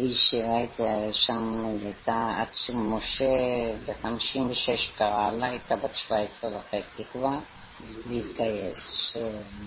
והשאירה 0.00 0.64
את 0.64 0.72
זה 0.72 1.08
שם, 1.12 1.64
היא 1.66 1.84
הייתה 1.84 2.34
עד 2.38 2.54
שמשה 2.54 3.26
ב-56 3.86 4.98
קרא 4.98 5.30
לה, 5.32 5.46
הייתה 5.46 5.76
בת 5.76 5.96
17 5.96 6.50
וחצי 6.56 7.04
כבר, 7.12 7.38
להתגייס. 8.06 9.16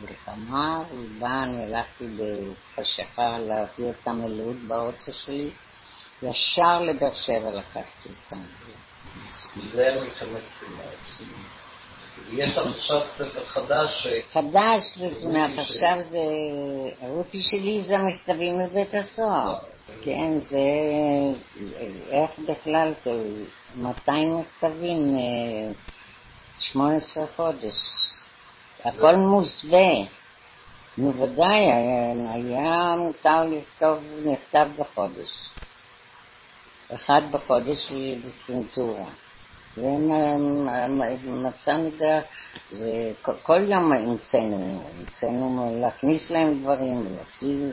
מלחמה, 0.02 0.84
היא 0.92 1.10
באה, 1.20 1.44
אני 1.44 1.64
הלכתי 1.64 2.06
בחשיכה 2.78 3.38
להביא 3.38 3.86
אותה 3.86 4.14
מלוד 4.14 4.58
באוטו 4.68 5.14
שלי, 5.14 5.50
ישר 6.22 6.82
לבאר 6.82 7.14
שבע 7.14 7.52
לקחתי 7.52 8.10
אותה. 8.10 8.36
זה 9.72 9.98
מלחמת 10.02 10.42
סיני. 11.04 11.30
יש 12.32 12.58
עכשיו 12.58 13.02
ספר 13.08 13.46
חדש. 13.46 14.08
חדש, 14.34 14.98
זאת 14.98 15.24
אומרת, 15.24 15.60
עכשיו 15.60 15.98
זה... 16.02 16.24
רותי 17.02 17.42
שלי 17.42 17.82
זה 17.82 17.98
מכתבים 17.98 18.60
מבית 18.60 18.94
הסוהר. 18.94 19.73
כן, 20.02 20.40
זה... 20.40 20.58
איך 22.10 22.32
בכלל, 22.48 22.94
200 23.76 24.38
מכתבים, 24.38 25.18
18 26.60 27.28
חודש. 27.36 27.76
הכל 28.84 29.16
מוסווה. 29.16 29.94
נו 30.98 31.14
ודאי, 31.14 31.72
היה 32.34 32.96
מותר 32.98 33.44
לכתוב 33.44 33.98
מכתב 34.26 34.68
בחודש. 34.78 35.50
אחד 36.96 37.22
בחודש 37.32 37.92
בצנזורה. 38.26 39.10
ומצאנו 41.24 41.90
דרך, 41.98 42.24
כל 43.44 43.72
יום 43.72 43.94
המצאנו, 43.94 44.84
המצאנו 45.00 45.78
להכניס 45.82 46.32
להם 46.32 46.62
דברים, 46.62 47.16
להוציא, 47.16 47.72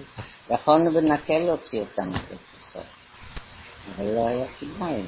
יכולנו 0.51 0.93
בנקל 0.93 1.39
להוציא 1.39 1.81
אותם 1.81 2.09
מבית 2.09 2.41
הסוהר. 2.55 2.85
אבל 3.97 4.15
לא 4.15 4.27
היה 4.27 4.47
כדאי, 4.59 5.03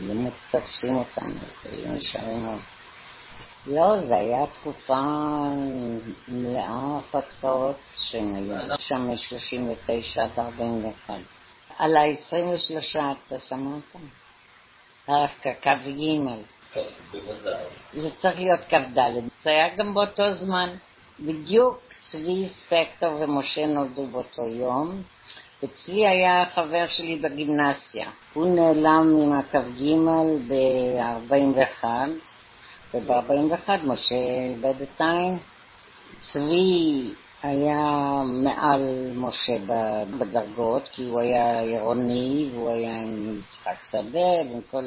לא 0.00 0.30
תופסים 0.50 0.96
אותם, 0.96 1.26
אז 1.26 1.72
היו 1.72 1.92
נשארים 1.92 2.46
עוד. 2.46 2.60
לא, 3.66 4.00
זו 4.06 4.14
הייתה 4.14 4.52
תקופה 4.52 5.02
מלאה 6.28 6.68
הרפתקאות 6.68 7.76
שהם 7.96 8.34
היו 8.34 8.78
שם 8.78 9.10
מ-39 9.10 10.20
עד 10.20 10.38
41. 10.38 11.14
על 11.78 11.96
ה-23 11.96 12.98
אתה 13.26 13.38
שמעת? 13.38 13.96
רק 15.10 15.30
כ"ג. 15.42 15.66
כן, 16.72 16.80
בוודאי. 17.12 17.64
זה 17.92 18.10
צריך 18.10 18.36
להיות 18.36 18.60
כ"ד. 18.60 18.98
זה 19.44 19.50
היה 19.50 19.74
גם 19.76 19.94
באותו 19.94 20.34
זמן. 20.34 20.70
בדיוק 21.20 21.80
צבי 21.98 22.48
ספקטור 22.48 23.20
ומשה 23.20 23.66
נולדו 23.66 24.06
באותו 24.06 24.48
יום, 24.48 25.02
וצבי 25.62 26.06
היה 26.06 26.44
חבר 26.54 26.86
שלי 26.86 27.16
בגימנסיה. 27.16 28.10
הוא 28.34 28.56
נעלם 28.56 29.16
עם 29.22 29.32
הכ"ג 29.32 29.82
ב-41, 30.48 31.84
וב-41 32.94 33.68
משה 33.84 34.14
איבד 34.54 34.82
את 34.82 35.00
העין. 35.00 35.38
צבי 36.20 37.12
היה 37.42 38.22
מעל 38.44 39.12
משה 39.14 39.56
בדרגות, 40.18 40.88
כי 40.92 41.04
הוא 41.04 41.20
היה 41.20 41.60
עירוני, 41.60 42.50
והוא 42.52 42.70
היה 42.70 43.02
עם 43.02 43.38
יצחק 43.38 43.82
שדה 43.90 44.50
ועם 44.50 44.60
כל... 44.70 44.84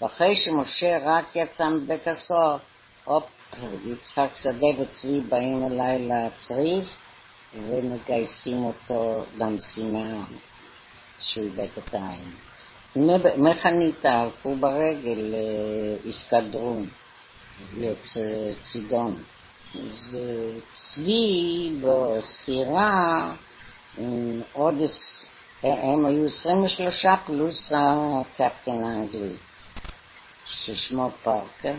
ואחרי 0.00 0.36
שמשה 0.36 0.98
רק 1.04 1.36
יצא 1.36 1.68
מבית 1.68 2.08
הסוהר, 2.08 2.56
הופ, 3.04 3.24
יצחק 3.84 4.28
שדה 4.34 4.66
וצבי 4.78 5.20
באים 5.20 5.66
אליי 5.66 6.08
לצריף 6.08 6.96
ומגייסים 7.54 8.64
אותו 8.64 9.24
למשימה 9.36 10.24
שהוא 11.18 11.44
איבד 11.44 11.68
את 11.78 11.94
העין. 11.94 12.32
מחניתה 13.36 14.12
הלכו 14.12 14.56
ברגל, 14.56 15.34
הסתדרו 16.08 16.80
לצידון. 17.76 19.22
וצבי 20.10 21.72
בסירה, 21.82 23.32
עוד, 24.52 24.74
הם 25.62 26.06
היו 26.06 26.24
23 26.24 27.06
פלוס 27.26 27.72
הקפטן 27.76 28.84
האנגלי, 28.84 29.34
ששמו 30.46 31.10
פארקר. 31.22 31.74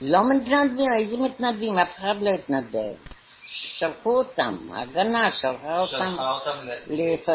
לא 0.00 0.18
מתנדבים, 0.30 0.92
איזה 0.92 1.16
מתנדבים? 1.16 1.78
אף 1.78 1.98
אחד 1.98 2.14
לא 2.20 2.30
התנדב. 2.30 2.94
שלחו 3.46 4.18
אותם, 4.18 4.56
ההגנה 4.72 5.30
שלחה 5.30 5.80
אותם, 5.80 6.16
לפ... 6.86 7.28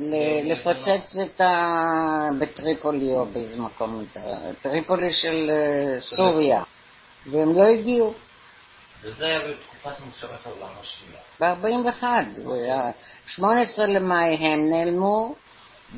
ל... 0.00 0.14
לפוצץ 0.52 1.16
את 1.16 1.40
ה... 1.40 2.28
בטריפולי 2.38 3.12
או 3.12 3.26
באיזה 3.26 3.60
מקום, 3.60 4.04
טריפולי 4.60 5.12
של 5.12 5.50
סוריה, 5.98 6.62
והם 7.26 7.56
לא 7.56 7.62
הגיעו. 7.62 8.14
וזה 9.02 9.26
היה 9.26 9.38
בתקופת 9.38 10.00
מלחמת 10.06 10.46
העולם 10.46 10.68
השנייה. 10.80 11.20
ב-41, 11.40 12.04
ב-18 12.46 13.82
למאי 13.86 14.34
הם 14.34 14.70
נעלמו, 14.70 15.34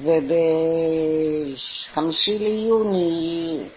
וב-5 0.03 1.99
ליוני 2.27 3.69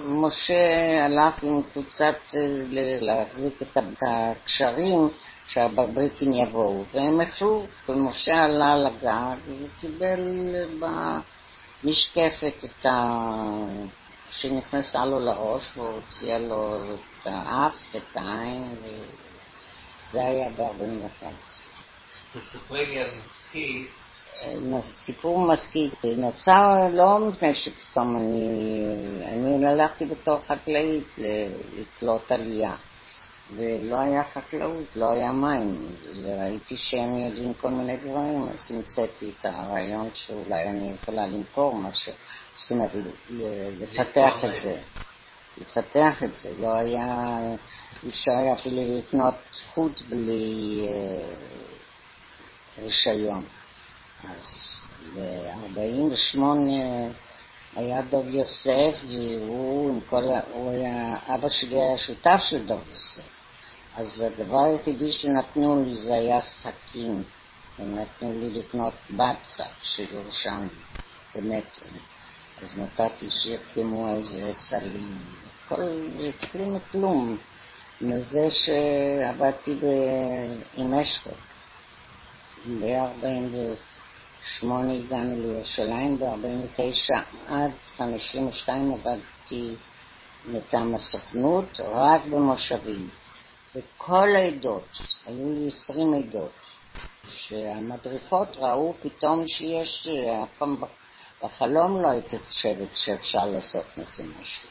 משה 0.00 1.04
הלך 1.04 1.42
עם 1.42 1.62
קבוצת 1.72 2.16
להחזיק 3.00 3.62
את 3.62 3.78
הקשרים 4.02 5.08
שהבריטים 5.46 6.32
יבואו, 6.32 6.84
והם 6.94 7.20
החלו, 7.20 7.66
ומשה 7.88 8.44
עלה 8.44 8.76
לגג 8.76 9.36
וקיבל 9.48 10.20
במשקפת 11.82 12.64
את 12.64 12.86
ה... 12.86 13.16
שנכנסה 14.30 15.04
לו 15.04 15.18
לראש 15.18 15.76
והוציאה 15.76 16.38
לו 16.38 16.78
את 17.22 17.26
האף, 17.26 17.96
את 17.96 18.16
העין, 18.16 18.74
וזה 18.82 20.24
היה 20.24 20.50
ב-41. 20.50 21.26
תספרי 22.32 22.86
לי 22.86 22.98
על 22.98 23.10
מסכית. 23.20 23.90
סיפור 24.80 25.52
מסכית 25.52 25.94
נוצר 26.16 26.88
לא 26.92 27.18
מפני 27.28 27.54
שפתאום 27.54 28.16
אני, 28.16 29.56
אני 29.56 29.66
הלכתי 29.66 30.06
בתור 30.06 30.40
חקלאית 30.40 31.08
לקלוט 31.18 32.32
עלייה 32.32 32.74
ולא 33.56 33.96
היה 34.00 34.22
חקלאות, 34.34 34.84
לא 34.96 35.10
היה 35.10 35.32
מים 35.32 35.86
וראיתי 36.22 36.76
שהם 36.76 37.18
יודעים 37.18 37.54
כל 37.54 37.70
מיני 37.70 37.96
דברים 37.96 38.42
אז 38.42 38.70
המצאתי 38.70 39.32
את 39.40 39.44
הרעיון 39.44 40.10
שאולי 40.14 40.68
אני 40.68 40.92
יכולה 41.02 41.26
למכור 41.26 41.74
משהו, 41.74 42.12
זאת 42.54 42.70
אומרת 42.70 42.90
לפתח 43.80 44.32
את 44.44 44.62
זה 44.62 44.80
לפתח 45.58 46.22
את 46.24 46.32
זה, 46.34 46.52
לא 46.58 46.74
היה, 46.74 47.38
אפשר 48.08 48.52
אפילו 48.52 48.98
לקנות 48.98 49.34
חוט 49.74 50.00
בלי 50.08 50.88
רישיון 52.78 53.44
אז 54.24 54.80
ב-48 55.14 56.38
היה 57.76 58.02
דוב 58.02 58.28
יוסף, 58.28 58.94
והוא 59.08 60.00
כל. 60.06 60.22
הוא 60.52 60.70
היה... 60.70 61.16
אבא 61.26 61.48
שלי 61.48 61.82
היה 61.82 61.98
שותף 61.98 62.40
של 62.40 62.66
דוב 62.66 62.80
יוסף. 62.90 63.22
אז 63.96 64.20
הדבר 64.20 64.64
היחידי 64.64 65.12
שנתנו 65.12 65.84
לי 65.84 65.94
זה 65.94 66.14
היה 66.14 66.40
סכין. 66.40 67.22
הם 67.78 67.98
נתנו 67.98 68.32
לי 68.40 68.50
לקנות 68.50 68.94
בצע 69.10 69.64
של 69.82 70.14
ירושלים 70.14 70.68
במטרים. 71.34 71.92
אז 72.62 72.78
נתתי 72.78 73.30
שירקמו 73.30 74.08
איזה 74.08 74.52
סלים. 74.52 75.18
הכל 75.66 75.82
התחיל 76.28 76.64
מכלום. 76.64 77.38
מזה 78.00 78.50
שעבדתי 78.50 79.74
ב... 79.74 79.84
עם. 80.76 80.94
ב-40 82.80 83.76
שמונה 84.42 84.92
הגענו 84.92 85.42
לירושלים, 85.42 86.18
ב-49 86.18 87.14
עד 87.48 87.70
52 87.96 88.92
עבדתי 88.92 89.74
מטעם 90.48 90.94
הסוכנות, 90.94 91.80
רק 91.80 92.20
במושבים. 92.24 93.08
וכל 93.74 94.28
העדות, 94.36 94.88
היו 95.26 95.52
לי 95.52 95.66
20 95.66 96.14
עדות, 96.14 96.52
שהמדריכות 97.28 98.56
ראו 98.56 98.94
פתאום 99.02 99.46
שיש, 99.46 100.08
בחלום 101.44 102.02
לא 102.02 102.08
הייתי 102.08 102.38
חושבת 102.38 102.88
שאפשר 102.94 103.44
לעשות 103.44 103.84
מזה 103.96 104.22
משהו. 104.40 104.68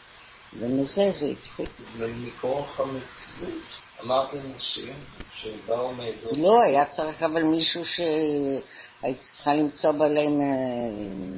ומזה 0.53 1.11
זה 1.11 1.25
התחיל. 1.25 1.65
ומכורח 1.97 2.79
המציאות, 2.79 3.61
אמרתם 4.03 4.37
נשים 4.57 4.93
שבאו 5.33 5.93
מעדות... 5.93 6.37
לא, 6.37 6.61
היה 6.61 6.85
צריך 6.85 7.23
אבל 7.23 7.43
מישהו 7.43 7.85
שהייתי 7.85 9.19
צריכה 9.19 9.53
למצוא 9.53 9.91
בעליהם 9.91 10.33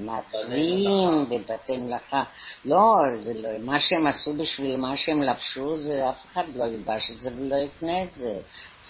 מעצבים 0.06 1.26
בבתי 1.30 1.78
מלאכה. 1.78 2.24
לא, 2.66 2.96
זה 3.20 3.34
לא, 3.34 3.50
מה 3.60 3.80
שהם 3.80 4.08
עשו 4.08 4.34
בשביל 4.34 4.78
מה 4.78 4.98
שהם 4.98 5.22
לבשו, 5.22 5.78
זה 5.78 6.10
אף 6.10 6.26
אחד 6.32 6.44
לא 6.56 6.64
ילבש 6.64 7.12
את 7.12 7.22
זה 7.22 7.30
ולא 7.38 7.56
יקנה 7.56 8.04
את 8.04 8.14
זה. 8.14 8.40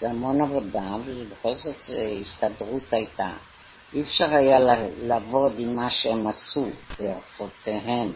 זה 0.00 0.10
המון 0.10 0.40
עבודה, 0.40 0.96
ובכל 1.06 1.54
זאת 1.54 1.84
הסתדרות 2.20 2.92
הייתה. 2.92 3.30
אי 3.94 4.02
אפשר 4.02 4.34
היה 4.34 4.58
לעבוד 5.02 5.58
עם 5.58 5.76
מה 5.76 5.90
שהם 5.90 6.26
עשו 6.26 6.66
בארצותיהם. 6.98 8.12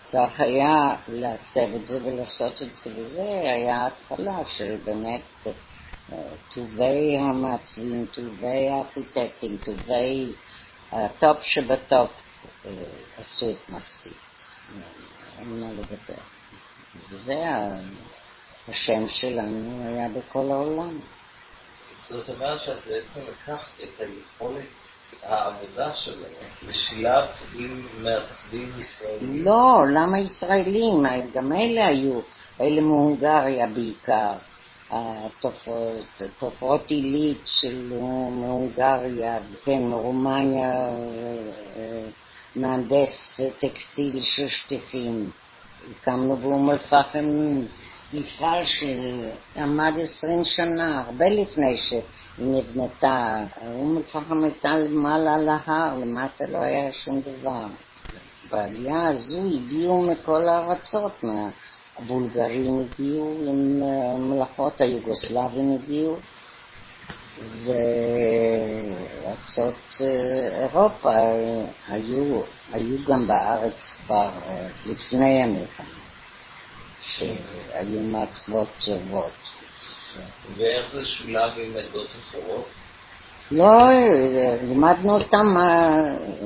צריך 0.00 0.40
היה 0.40 0.96
לעצב 1.08 1.74
את 1.76 1.86
זה 1.86 1.98
ולעשות 2.04 2.62
את 2.62 2.76
זה, 2.76 2.90
וזה 2.96 3.22
היה 3.22 3.76
ההתחלה 3.76 4.46
של 4.46 4.76
באמת 4.84 5.46
אה, 6.12 6.18
טובי 6.54 7.18
המעצבים, 7.18 8.06
טובי 8.06 8.68
הארכיטקטים, 8.68 9.56
טובי 9.64 10.32
הטופ 10.92 11.42
שבטופ 11.42 12.10
אה, 12.66 12.70
עשו 13.16 13.50
את 13.50 13.68
משכית. 13.68 14.16
אין 15.38 15.60
מה 15.60 15.72
לדבר. 15.72 16.22
וזה 17.10 17.44
השם 18.68 19.08
שלנו 19.08 19.88
היה 19.88 20.08
בכל 20.08 20.50
העולם. 20.50 20.98
זאת 22.10 22.28
אומרת 22.28 22.62
שאת 22.62 22.76
בעצם 22.86 23.20
לקחת 23.20 23.80
את 23.82 24.00
היכולת 24.00 24.64
העבודה 25.22 25.94
שלהם 25.94 26.48
ושילבת 26.66 27.28
עם 27.54 27.86
מעצבים 27.98 28.72
ישראלים? 28.78 29.44
לא, 29.44 29.84
למה 29.94 30.18
ישראלים? 30.18 31.02
גם 31.34 31.52
אלה 31.52 31.86
היו, 31.86 32.20
אלה 32.60 32.80
מהונגריה 32.80 33.66
בעיקר. 33.66 34.32
תופרות 36.38 36.90
עילית 36.90 37.40
של 37.44 37.92
מהונגריה, 38.30 39.38
כן, 39.64 39.82
מרומניה, 39.82 40.90
מהנדס 42.56 43.40
טקסטיל 43.58 44.20
של 44.20 44.48
שטיחים. 44.48 45.30
הקמנו 45.90 46.36
באום 46.36 46.70
אל-פחם 46.70 47.24
מפעל 48.12 48.62
שעמד 48.64 49.92
עשרים 50.02 50.44
שנה, 50.44 51.00
הרבה 51.06 51.28
לפני 51.28 51.76
שהיא 51.76 52.00
נבנתה. 52.38 53.38
אום 53.66 53.96
אל-פחם 53.96 54.44
הייתה 54.44 54.78
למעלה 54.78 55.34
על 55.34 55.48
ההר, 55.48 55.98
למטה 55.98 56.44
לא 56.48 56.58
היה 56.58 56.92
שום 56.92 57.20
דבר. 57.20 57.66
בעלייה 58.50 59.08
הזו 59.08 59.38
הגיעו 59.54 60.02
מכל 60.02 60.48
הארצות, 60.48 61.24
הבולגרים 61.98 62.80
הגיעו 62.80 63.36
עם 63.46 63.80
מלאכות, 64.30 64.80
היוגוסלבים 64.80 65.72
הגיעו, 65.72 66.16
וארצות 69.24 70.00
אירופה 70.60 71.10
היו, 71.88 72.40
היו 72.72 73.04
גם 73.08 73.26
בארץ 73.26 73.92
כבר 74.06 74.30
לפני 74.86 75.42
המלחמה. 75.42 76.05
שהיו 77.06 78.00
מעצבות 78.00 78.68
טובות. 78.86 79.50
ואיך 80.56 80.92
זה 80.92 81.04
שולב 81.04 81.52
עם 81.58 81.76
עדות 81.76 82.08
אחרות? 82.20 82.68
לא, 83.50 83.88
לימדנו 84.62 85.18
אותם, 85.18 85.46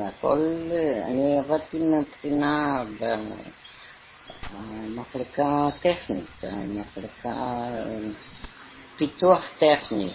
הכל, 0.09 0.39
אני 1.05 1.39
עבדתי 1.39 1.79
מבחינה 1.79 2.85
במחלקה 4.53 5.69
טכנית, 5.81 6.45
מחלקה 6.69 7.35
פיתוח 8.97 9.45
טכני. 9.59 10.11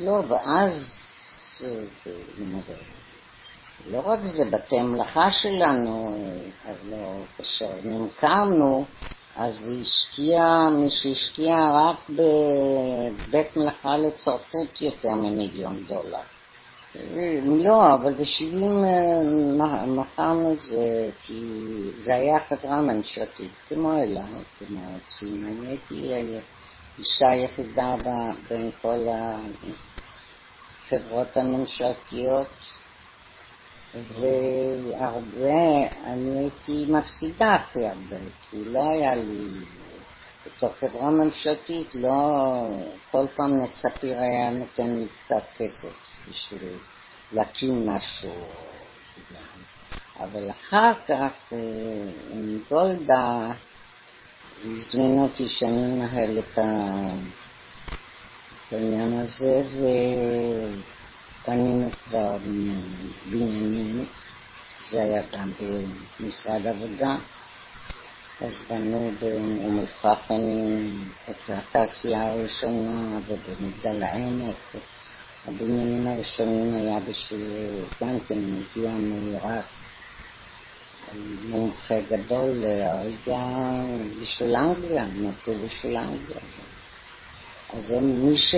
לא, 0.00 0.22
ואז 0.28 1.00
לא 3.86 4.02
רק 4.06 4.24
זה, 4.24 4.44
בתי 4.44 4.82
מלאכה 4.82 5.30
שלנו, 5.30 6.16
לא, 6.90 6.96
כאשר 7.36 7.70
נמכרנו, 7.84 8.84
אז 9.36 9.72
השקיע, 9.80 10.68
מי 10.72 10.90
שהשקיע 10.90 11.70
רק 11.72 12.10
בבית 12.10 13.56
מלאכה 13.56 13.96
לצרפות 13.96 14.82
יותר 14.82 15.10
ממיליון 15.10 15.84
דולר. 15.86 16.18
לא, 17.44 17.94
אבל 17.94 18.14
ב-70 18.14 18.62
אה, 19.64 19.86
מכרנו 19.86 20.52
את 20.52 20.60
זה, 20.60 21.10
כי 21.22 21.42
זה 21.96 22.14
היה 22.14 22.38
חברה 22.48 22.80
ממשלתית, 22.80 23.52
כמו 23.68 23.98
אלה, 23.98 24.24
כמו 24.58 24.80
צים. 25.08 25.46
אני 25.46 25.68
הייתי 25.68 26.14
האישה 26.14 27.30
היחידה 27.30 27.94
בין 28.48 28.70
כל 28.82 29.06
החברות 30.86 31.36
הממשלתיות. 31.36 32.48
והרבה, 33.94 35.88
אני 36.04 36.38
הייתי 36.38 36.86
מפסידה 36.88 37.54
הכי 37.54 37.86
הרבה, 37.86 38.16
כי 38.42 38.64
לא 38.64 38.90
היה 38.90 39.14
לי, 39.14 39.48
בתור 40.46 40.70
חברה 40.72 41.10
ממשלתית, 41.10 41.94
לא, 41.94 42.62
כל 43.10 43.26
פעם 43.36 43.62
נספיר 43.62 44.20
היה 44.20 44.50
נותן 44.50 44.96
לי 44.96 45.06
קצת 45.18 45.42
כסף 45.56 45.92
בשביל 46.28 46.78
להקים 47.32 47.88
משהו. 47.88 48.44
אבל 50.20 50.50
אחר 50.50 50.92
כך, 51.08 51.52
אה, 51.52 51.58
עם 52.30 52.58
גולדה, 52.70 53.52
הזמינו 54.64 55.22
אותי 55.22 55.48
שאני 55.48 55.92
אנהל 55.94 56.38
את 56.38 56.58
העניין 58.72 59.20
הזה, 59.20 59.62
ו... 59.66 59.86
קנינו 61.44 61.90
כבר 62.04 62.38
בניינים, 63.30 64.06
זה 64.90 65.02
היה 65.02 65.22
גם 65.32 65.50
במשרד 66.20 66.66
עבודה, 66.66 67.16
אז 68.40 68.58
בנו 68.68 69.10
באום 69.20 69.78
אל-פחם 69.80 70.34
את 71.30 71.50
התעשייה 71.50 72.32
הראשונה 72.32 73.18
ובמגדל 73.26 74.02
העמק. 74.02 74.56
הבניינים 75.48 76.06
הראשונים 76.06 76.74
היה 76.74 77.00
בשביל, 77.00 77.84
גם 78.02 78.20
כן 78.20 78.38
הגיע 78.38 78.90
מעיראק, 78.92 79.64
מומחה 81.48 81.94
גדול 82.10 82.50
להריגה 82.50 83.46
בשביל 84.20 84.56
אנגליה, 84.56 85.04
נטו 85.04 85.52
בשביל 85.64 85.96
אנגליה. 85.96 86.42
אז 87.72 87.92
מי 88.02 88.36
ש... 88.36 88.54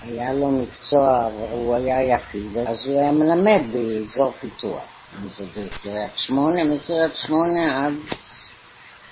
היה 0.00 0.32
לו 0.32 0.50
מקצוע, 0.50 1.28
הוא 1.50 1.74
היה 1.74 2.02
יחיד, 2.02 2.56
אז 2.56 2.86
הוא 2.86 3.00
היה 3.00 3.12
מלמד 3.12 3.62
באזור 3.72 4.32
פיתוח. 4.40 4.84
זה 5.26 5.46
בקריית 5.46 6.18
שמונה, 6.18 6.64
מקריית 6.64 7.16
שמונה 7.16 7.86
עד, 7.86 7.94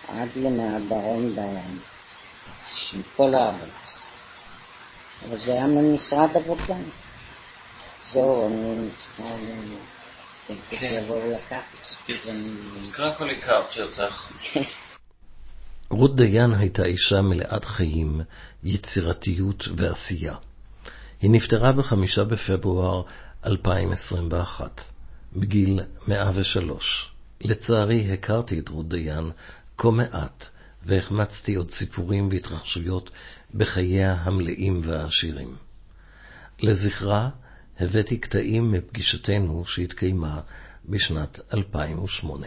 עד 0.09 0.29
למדרום 0.37 1.35
דרום, 1.35 1.79
כל 3.17 3.35
הארץ. 3.35 4.07
אבל 5.29 5.37
זה 5.37 5.53
היה 5.53 5.67
ממשרד 5.67 6.37
עבודה. 6.37 6.77
זהו, 8.03 8.49
אני 8.49 8.89
צריכה 10.57 10.91
לבוא 10.91 11.19
לקחת 11.27 11.77
קודם 12.97 13.15
כל 13.19 13.31
הכרתי 13.31 13.83
אותך. 13.83 14.33
רות 15.91 16.17
דיין 16.17 16.55
הייתה 16.55 16.85
אישה 16.85 17.21
מלאת 17.21 17.65
חיים, 17.65 18.21
יצירתיות 18.65 19.65
ועשייה. 19.77 20.35
היא 21.21 21.31
נפטרה 21.31 21.73
ב-5 21.73 22.25
בפברואר 22.25 23.03
2021, 23.47 24.81
בגיל 25.37 25.81
103. 26.09 27.11
לצערי 27.41 28.13
הכרתי 28.13 28.59
את 28.59 28.69
רות 28.69 28.89
דיין 28.89 29.31
כה 29.79 29.91
מעט, 29.91 30.47
והחמצתי 30.87 31.55
עוד 31.55 31.71
סיפורים 31.71 32.29
והתרחשויות 32.29 33.11
בחייה 33.55 34.13
המלאים 34.13 34.81
והעשירים. 34.85 35.57
לזכרה 36.63 37.31
הבאתי 37.81 38.19
קטעים 38.19 38.73
מפגישתנו 38.73 39.65
שהתקיימה 39.65 40.41
בשנת 40.89 41.41
2008. 41.55 42.47